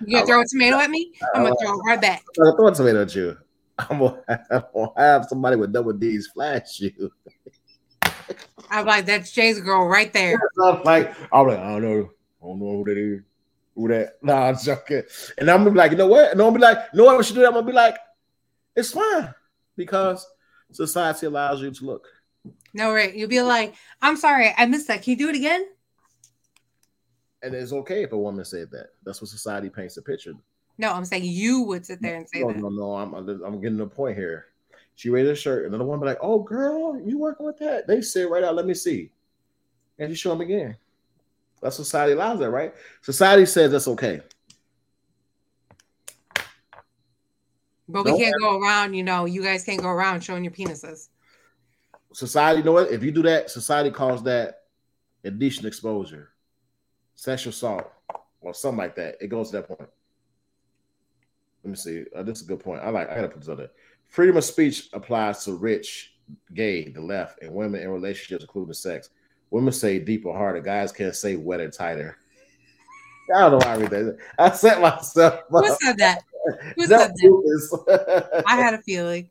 [0.05, 1.13] You gonna throw a tomato at me?
[1.33, 2.23] I'm gonna throw it right back.
[2.37, 3.37] I'm gonna throw a tomato at you.
[3.77, 4.21] I'm gonna,
[4.51, 7.11] I'm gonna have somebody with double D's flash you.
[8.69, 10.39] I'm like, that's Jay's girl right there.
[10.53, 12.09] stuff like I'm like, I don't know,
[12.41, 13.21] I don't know who that is.
[13.75, 14.17] Who that?
[14.21, 15.03] Nah, I'm joking.
[15.37, 16.31] And I'm gonna be like, you know what?
[16.31, 17.41] And I'm gonna be like, you know what we should do?
[17.41, 17.47] That.
[17.47, 17.97] I'm gonna be like,
[18.75, 19.33] it's fine
[19.75, 20.25] because
[20.71, 22.07] society allows you to look.
[22.73, 23.13] No, right.
[23.13, 25.03] You'll be like, I'm sorry, I missed that.
[25.03, 25.65] Can you do it again?
[27.43, 28.89] And it's okay if a woman said that.
[29.03, 30.33] That's what society paints a picture.
[30.77, 32.57] No, I'm saying you would sit there and say No, that.
[32.57, 32.95] no, no.
[32.95, 34.47] I'm I'm getting the point here.
[34.95, 37.87] She raised her shirt, and another one be like, "Oh, girl, you working with that?"
[37.87, 39.09] They say right out, "Let me see,"
[39.97, 40.77] and you show them again.
[41.61, 42.73] That's society allows that, right?
[43.01, 44.21] Society says that's okay.
[47.87, 51.09] But we can't go around, you know, you guys can't go around showing your penises.
[52.13, 52.91] Society, you know what?
[52.91, 54.63] If you do that, society calls that
[55.23, 56.29] indecent exposure,
[57.21, 57.91] sexual assault.
[58.41, 59.15] or something like that.
[59.21, 59.87] It goes to that point.
[61.63, 62.05] Let me see.
[62.15, 62.81] Uh, this is a good point.
[62.81, 63.09] I like.
[63.09, 63.69] I gotta put this on there.
[64.07, 66.15] Freedom of speech applies to rich,
[66.55, 69.11] gay, the left, and women in relationships, including sex.
[69.51, 70.61] Women say deeper, harder.
[70.61, 72.17] Guys can't say wetter, tighter.
[73.35, 74.17] I don't know why I read that.
[74.39, 75.41] I set myself.
[75.49, 76.23] Who said that?
[76.75, 78.43] Who said that?
[78.47, 79.29] I had a feeling.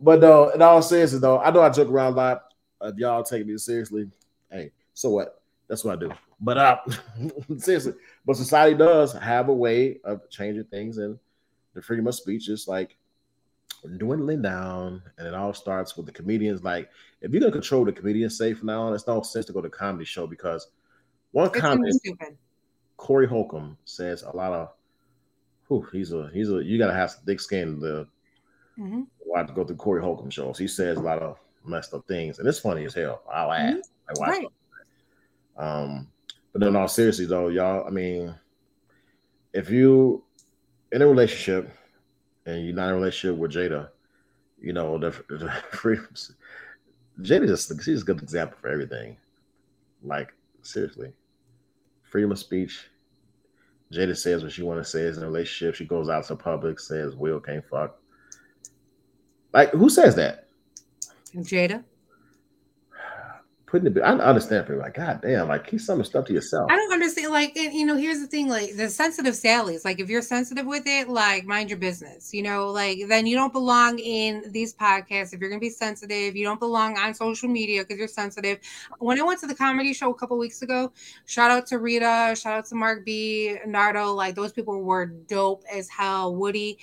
[0.00, 2.42] But no, in all seriousness, though, I know I joke around a lot.
[2.82, 4.08] If y'all take me seriously,
[4.50, 5.42] hey, so what?
[5.68, 6.12] That's what I do.
[6.44, 6.76] But uh,
[7.58, 7.94] seriously,
[8.26, 11.18] but society does have a way of changing things, and
[11.74, 12.96] the freedom of speech is like
[13.98, 16.62] dwindling down, and it all starts with the comedians.
[16.64, 16.90] Like,
[17.20, 19.60] if you're gonna control the comedians say from now on, it's no sense to go
[19.60, 20.68] to a comedy show because
[21.30, 22.02] one It's comment.
[22.96, 24.68] Corey Holcomb says a lot of,
[25.68, 28.06] whew, he's a he's a you gotta have thick skin to
[28.78, 29.06] Mhm.
[29.26, 30.58] watch go through Corey Holcomb shows.
[30.58, 33.22] He says a lot of messed up things, and it's funny as hell.
[33.32, 33.76] I'll laugh.
[34.08, 34.46] I watch Right.
[35.56, 36.08] Um,
[36.52, 37.86] but then, all seriously though, y'all.
[37.86, 38.34] I mean,
[39.52, 40.22] if you
[40.92, 41.74] in a relationship
[42.46, 43.88] and you're not in a relationship with Jada,
[44.60, 46.32] you know the, the freedoms.
[47.20, 49.16] Jada just she's a good example for everything.
[50.02, 51.12] Like seriously,
[52.02, 52.88] freedom of speech.
[53.92, 55.74] Jada says what she want to say is in a relationship.
[55.74, 57.98] She goes out to public, says Will can't fuck.
[59.52, 60.48] Like who says that?
[61.34, 61.84] Jada.
[63.72, 66.70] Putting it, I understand people like, God damn, like keep some stuff to yourself.
[66.70, 67.32] I don't understand.
[67.32, 69.82] Like, and, you know, here's the thing: like the sensitive Sallies.
[69.82, 72.34] Like, if you're sensitive with it, like mind your business.
[72.34, 75.32] You know, like then you don't belong in these podcasts.
[75.32, 78.58] If you're gonna be sensitive, you don't belong on social media because you're sensitive.
[78.98, 80.92] When I went to the comedy show a couple weeks ago,
[81.24, 84.12] shout out to Rita, shout out to Mark B, Nardo.
[84.12, 86.36] Like those people were dope as hell.
[86.36, 86.76] Woody.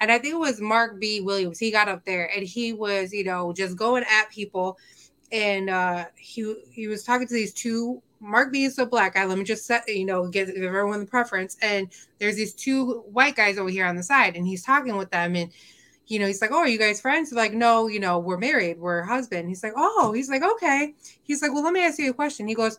[0.00, 1.22] And I think it was Mark B.
[1.22, 1.58] Williams.
[1.58, 4.78] He got up there and he was, you know, just going at people
[5.32, 9.24] and uh he he was talking to these two Mark B is a black guy.
[9.24, 11.56] Let me just set you know give everyone the preference.
[11.62, 15.10] And there's these two white guys over here on the side, and he's talking with
[15.10, 15.52] them, and
[16.06, 18.38] you know he's like, "Oh, are you guys friends?" They're like, "No, you know we're
[18.38, 21.98] married, we're husband." He's like, "Oh," he's like, "Okay." He's like, "Well, let me ask
[21.98, 22.78] you a question." He goes,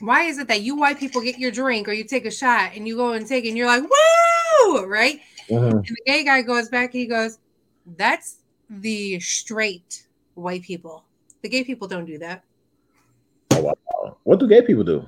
[0.00, 2.72] "Why is it that you white people get your drink or you take a shot
[2.74, 5.20] and you go and take it and you're like, woo, right?"
[5.50, 5.72] Mhm.
[5.72, 6.92] And the gay guy goes back.
[6.92, 7.38] He goes,
[7.98, 8.38] "That's
[8.70, 11.04] the straight white people.
[11.44, 12.42] The gay people don't do that."
[13.52, 15.06] Oh, what do gay people do?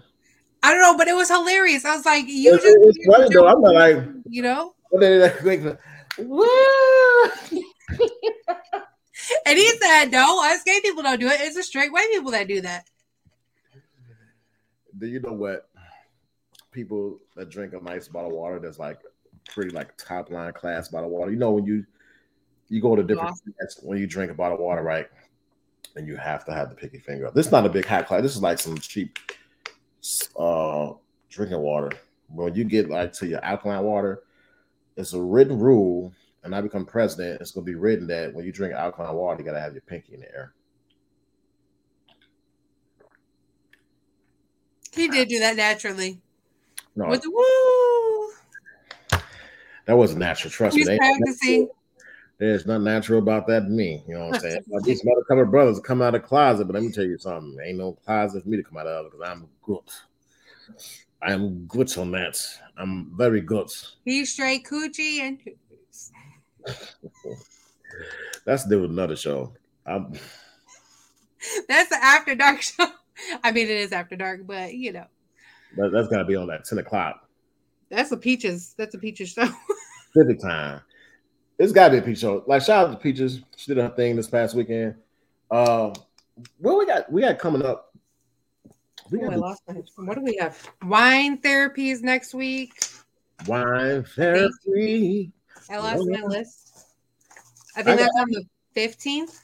[0.62, 1.86] I don't know, but it was hilarious.
[1.86, 3.46] I was like, "You It's- just it's funny though.
[3.46, 5.78] I'm not like, you know." what they like,
[6.18, 6.46] Woo!
[9.46, 11.40] And he said, "No, us gay people don't do it.
[11.40, 12.84] It's the straight white people that do that."
[14.98, 15.70] Do you know what?
[16.70, 19.00] People that drink a nice bottle of water that's like
[19.48, 21.30] pretty like top line class bottle of water.
[21.30, 21.86] You know when you
[22.68, 23.40] you go to different
[23.82, 25.08] when you drink a bottle of water, right?
[25.96, 27.34] And you have to have the picky finger up.
[27.34, 28.22] This is not a big high class.
[28.22, 29.18] This is like some cheap
[30.38, 30.92] uh
[31.30, 31.90] drinking water.
[32.28, 34.22] When you get like to your alkaline water,
[34.96, 36.12] it's a written rule,
[36.44, 37.40] and I become president.
[37.40, 40.14] It's gonna be written that when you drink alkaline water, you gotta have your pinky
[40.14, 40.52] in the air.
[44.92, 46.20] He did do that naturally
[46.94, 49.20] No, with the woo.
[49.86, 50.50] that wasn't natural.
[50.50, 50.80] Trust me.
[50.80, 51.68] He's ain't practicing.
[52.38, 54.02] There's nothing natural about that to me.
[54.06, 54.64] You know what I'm saying?
[54.68, 57.56] Like these mother cover brothers come out of closet, but let me tell you something.
[57.64, 59.80] Ain't no closet for me to come out of because I'm good.
[61.22, 62.38] I am good on that.
[62.76, 63.70] I'm very good.
[64.04, 65.38] He's straight coochie and
[68.44, 69.54] That's do with another show.
[69.86, 70.12] I'm,
[71.68, 72.86] that's the after dark show.
[73.42, 75.06] I mean, it is after dark, but you know,
[75.76, 77.26] that, that's got to be on that 10 o'clock
[77.88, 78.74] that's a peaches.
[78.76, 79.48] That's a peaches show.
[80.12, 80.80] Pacific time.
[81.58, 82.44] It's got to be a peach show.
[82.46, 83.40] Like shout out to Peaches.
[83.56, 84.94] She did her thing this past weekend.
[85.50, 85.94] Um,
[86.58, 87.10] what we got?
[87.10, 87.94] We got coming up.
[89.10, 89.62] We got I the lost.
[89.96, 90.60] What do we have?
[90.82, 92.72] Wine therapies next week.
[93.46, 95.32] wine therapy.
[95.70, 96.86] I lost my list.
[97.76, 98.44] I I think got- that's on the
[98.74, 99.42] fifteenth.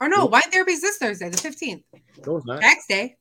[0.00, 1.82] Or no, wine therapy's this Thursday, the fifteenth.
[2.26, 2.60] No, it's not.
[2.60, 3.16] Tax day.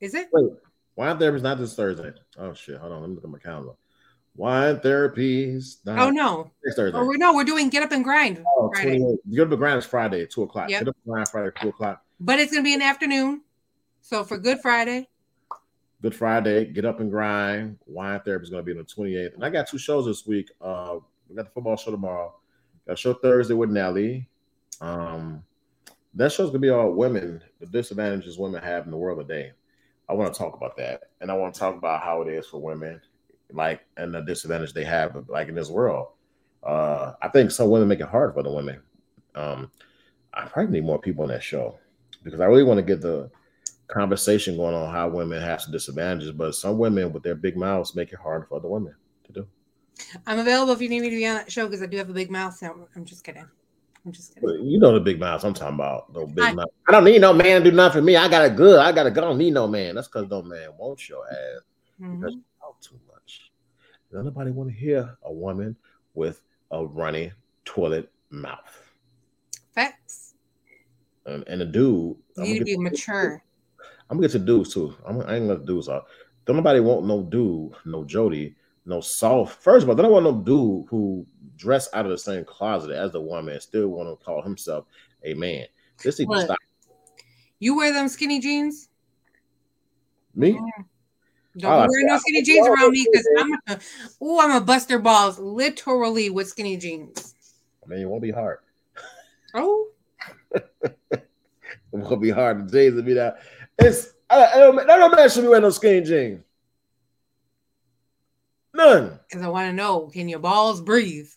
[0.00, 0.28] Is it?
[0.32, 0.52] Wait,
[0.96, 2.12] wine therapy is not this Thursday.
[2.38, 2.78] Oh shit!
[2.78, 3.72] Hold on, let me look at my calendar.
[4.36, 5.78] Wine therapies.
[5.84, 6.50] Not Oh no.
[6.64, 6.96] next Thursday.
[6.96, 8.98] Or we're no, we're doing get up and grind Oh, Friday.
[8.98, 9.30] 28.
[9.30, 10.70] Get up and grind is Friday at two o'clock.
[10.70, 10.80] Yep.
[10.80, 12.04] Get up and grind Friday at two o'clock.
[12.20, 13.42] But it's gonna be an afternoon.
[14.00, 15.08] So for Good Friday.
[16.00, 16.66] Good Friday.
[16.66, 17.78] Get up and grind.
[17.86, 19.34] Wine therapy is to be on the twenty eighth.
[19.34, 20.50] And I got two shows this week.
[20.60, 20.98] Uh,
[21.28, 22.34] we got the football show tomorrow.
[22.86, 24.28] Got a show Thursday with Nelly.
[24.80, 25.42] Um,
[26.14, 29.52] that show's gonna be all women, the disadvantages women have in the world today.
[30.08, 32.46] I want to talk about that, and I want to talk about how it is
[32.46, 33.00] for women,
[33.52, 36.08] like and the disadvantage they have, like in this world.
[36.62, 38.80] Uh, I think some women make it hard for the women.
[39.34, 39.70] Um,
[40.34, 41.78] I probably need more people on that show
[42.22, 43.30] because I really want to get the
[43.86, 47.94] conversation going on how women have some disadvantages, but some women with their big mouths
[47.94, 48.94] make it hard for other women
[49.24, 49.46] to do.
[50.26, 52.10] I'm available if you need me to be on that show because I do have
[52.10, 52.60] a big mouth.
[52.62, 53.46] No, I'm just kidding.
[54.04, 54.64] I'm just kidding.
[54.64, 56.12] You know the big mouths I'm talking about.
[56.12, 56.68] No big I- mouth.
[56.88, 58.16] I don't need no man to do nothing for me.
[58.16, 58.78] I got it good.
[58.78, 59.24] I got it good.
[59.24, 59.94] I don't need no man.
[59.94, 61.62] That's because no man wants your ass.
[62.00, 62.20] Mhm.
[62.20, 63.52] Because you talk too much.
[63.92, 65.76] Don't nobody want to hear a woman
[66.14, 67.32] with a runny
[67.64, 68.92] toilet mouth.
[69.74, 70.34] Facts.
[71.26, 72.16] And, and a dude.
[72.36, 73.42] You need to be mature.
[74.10, 74.94] I'm gonna get to dudes too.
[75.06, 76.06] I'm, I ain't gonna let dudes out.
[76.46, 78.56] Don't nobody want no dude, no Jody,
[78.86, 79.62] no soft.
[79.62, 82.90] First of all, they don't want no dude who dress out of the same closet
[82.90, 84.86] as the woman and still want to call himself
[85.24, 85.66] a man.
[86.02, 86.58] This needs to stop.
[87.58, 88.88] You wear them skinny jeans?
[90.34, 90.58] Me?
[91.56, 93.80] Don't Oh, be ah, wearing no skinny jeans around me because I'm a,
[94.20, 97.34] oh, I'm a buster balls literally with skinny jeans.
[97.84, 98.58] I mean, it won't be hard.
[99.54, 99.88] Oh,
[101.92, 103.38] It won't be hard to jeans to be that.
[103.78, 106.42] It's I, I don't, no man should be wearing no skinny jeans.
[108.74, 109.18] None.
[109.28, 111.28] because I want to know can your balls breathe?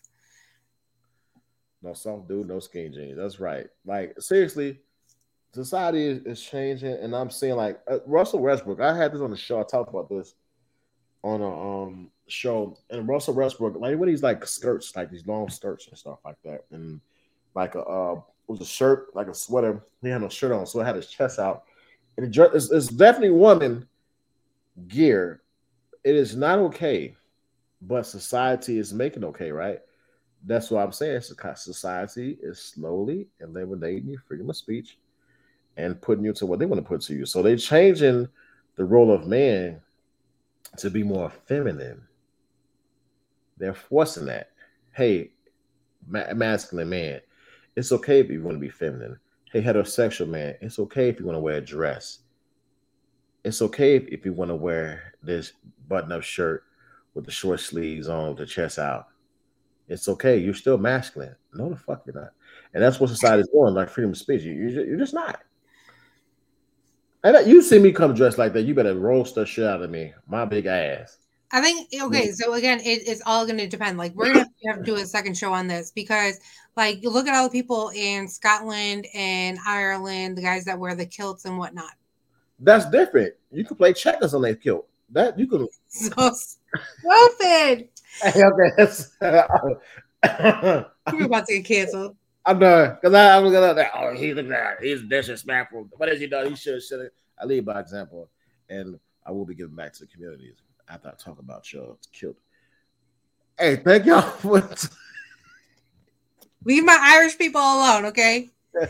[1.82, 3.16] No soft dude, no skinny jeans.
[3.16, 3.66] That's right.
[3.84, 4.78] Like seriously,
[5.52, 8.80] society is, is changing, and I'm seeing like uh, Russell Westbrook.
[8.80, 9.60] I had this on the show.
[9.60, 10.34] I talked about this
[11.22, 15.48] on a um show, and Russell Westbrook, like what these like skirts, like these long
[15.48, 17.00] skirts and stuff like that, and
[17.54, 19.84] like a uh, was a shirt, like a sweater.
[20.00, 21.64] He had no shirt on, so it had his chest out,
[22.16, 23.86] and it, it's, it's definitely woman
[24.88, 25.42] gear.
[26.04, 27.14] It is not okay,
[27.82, 29.78] but society is making okay, right?
[30.44, 31.20] That's what I'm saying.
[31.20, 34.98] Soci- Society is slowly eliminating your freedom of speech
[35.76, 37.26] and putting you to what they want to put to you.
[37.26, 38.28] So they're changing
[38.76, 39.80] the role of man
[40.78, 42.02] to be more feminine.
[43.58, 44.50] They're forcing that.
[44.92, 45.30] Hey,
[46.06, 47.20] ma- masculine man,
[47.76, 49.18] it's okay if you want to be feminine.
[49.50, 52.20] Hey, heterosexual man, it's okay if you want to wear a dress.
[53.44, 55.52] It's okay if, if you want to wear this
[55.88, 56.64] button-up shirt
[57.14, 59.08] with the short sleeves on, with the chest out.
[59.88, 60.38] It's okay.
[60.38, 61.34] You're still masculine.
[61.52, 62.32] No, the fuck you're not.
[62.72, 64.42] And that's what society's doing, like freedom of speech.
[64.42, 65.42] You, you're just not.
[67.24, 69.90] And you see me come dressed like that, you better roast the shit out of
[69.90, 70.12] me.
[70.26, 71.18] My big ass.
[71.52, 72.32] I think okay.
[72.32, 73.98] So again, it, it's all going to depend.
[73.98, 76.40] Like we're going to have to do a second show on this because,
[76.76, 80.94] like, you look at all the people in Scotland and Ireland, the guys that wear
[80.94, 81.92] the kilts and whatnot.
[82.58, 83.34] That's different.
[83.50, 84.88] You can play checkers on that kilt.
[85.10, 85.68] That you can.
[85.88, 87.88] So stupid.
[88.24, 88.46] okay,
[91.12, 92.16] We're about to get canceled.
[92.44, 95.88] I'm done because I, I was gonna like, oh, he's a guy, he's disrespectful.
[95.96, 96.48] What has he done?
[96.48, 97.10] He should should.
[97.38, 98.28] I lead by example,
[98.68, 100.56] and I will be giving back to the communities
[100.88, 102.36] after I talk about your killed.
[103.58, 104.68] Hey, thank y'all for.
[106.64, 108.50] Leave my Irish people alone, okay?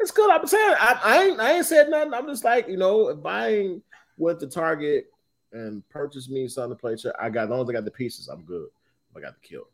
[0.00, 0.30] It's good.
[0.30, 2.12] I'm saying I, I ain't I ain't said nothing.
[2.12, 3.80] I'm just like you know, if buying
[4.18, 5.06] with the Target
[5.52, 6.96] and purchase me something to play.
[6.96, 8.68] check, I got as long as I got the pieces, I'm good.
[9.16, 9.68] I got the kill.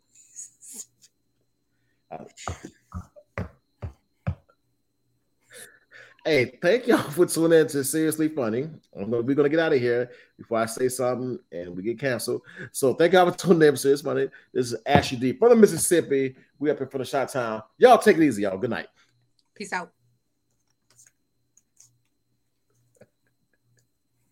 [6.25, 8.69] Hey, thank y'all for tuning in to Seriously Funny.
[8.95, 12.43] Gonna, we're gonna get out of here before I say something and we get canceled.
[12.73, 14.29] So thank y'all for tuning in to Seriously Funny.
[14.53, 16.37] This is Ashley D from the Mississippi.
[16.59, 17.63] We up here for the shot town.
[17.79, 18.59] Y'all take it easy, y'all.
[18.59, 18.89] Good night.
[19.55, 19.93] Peace out.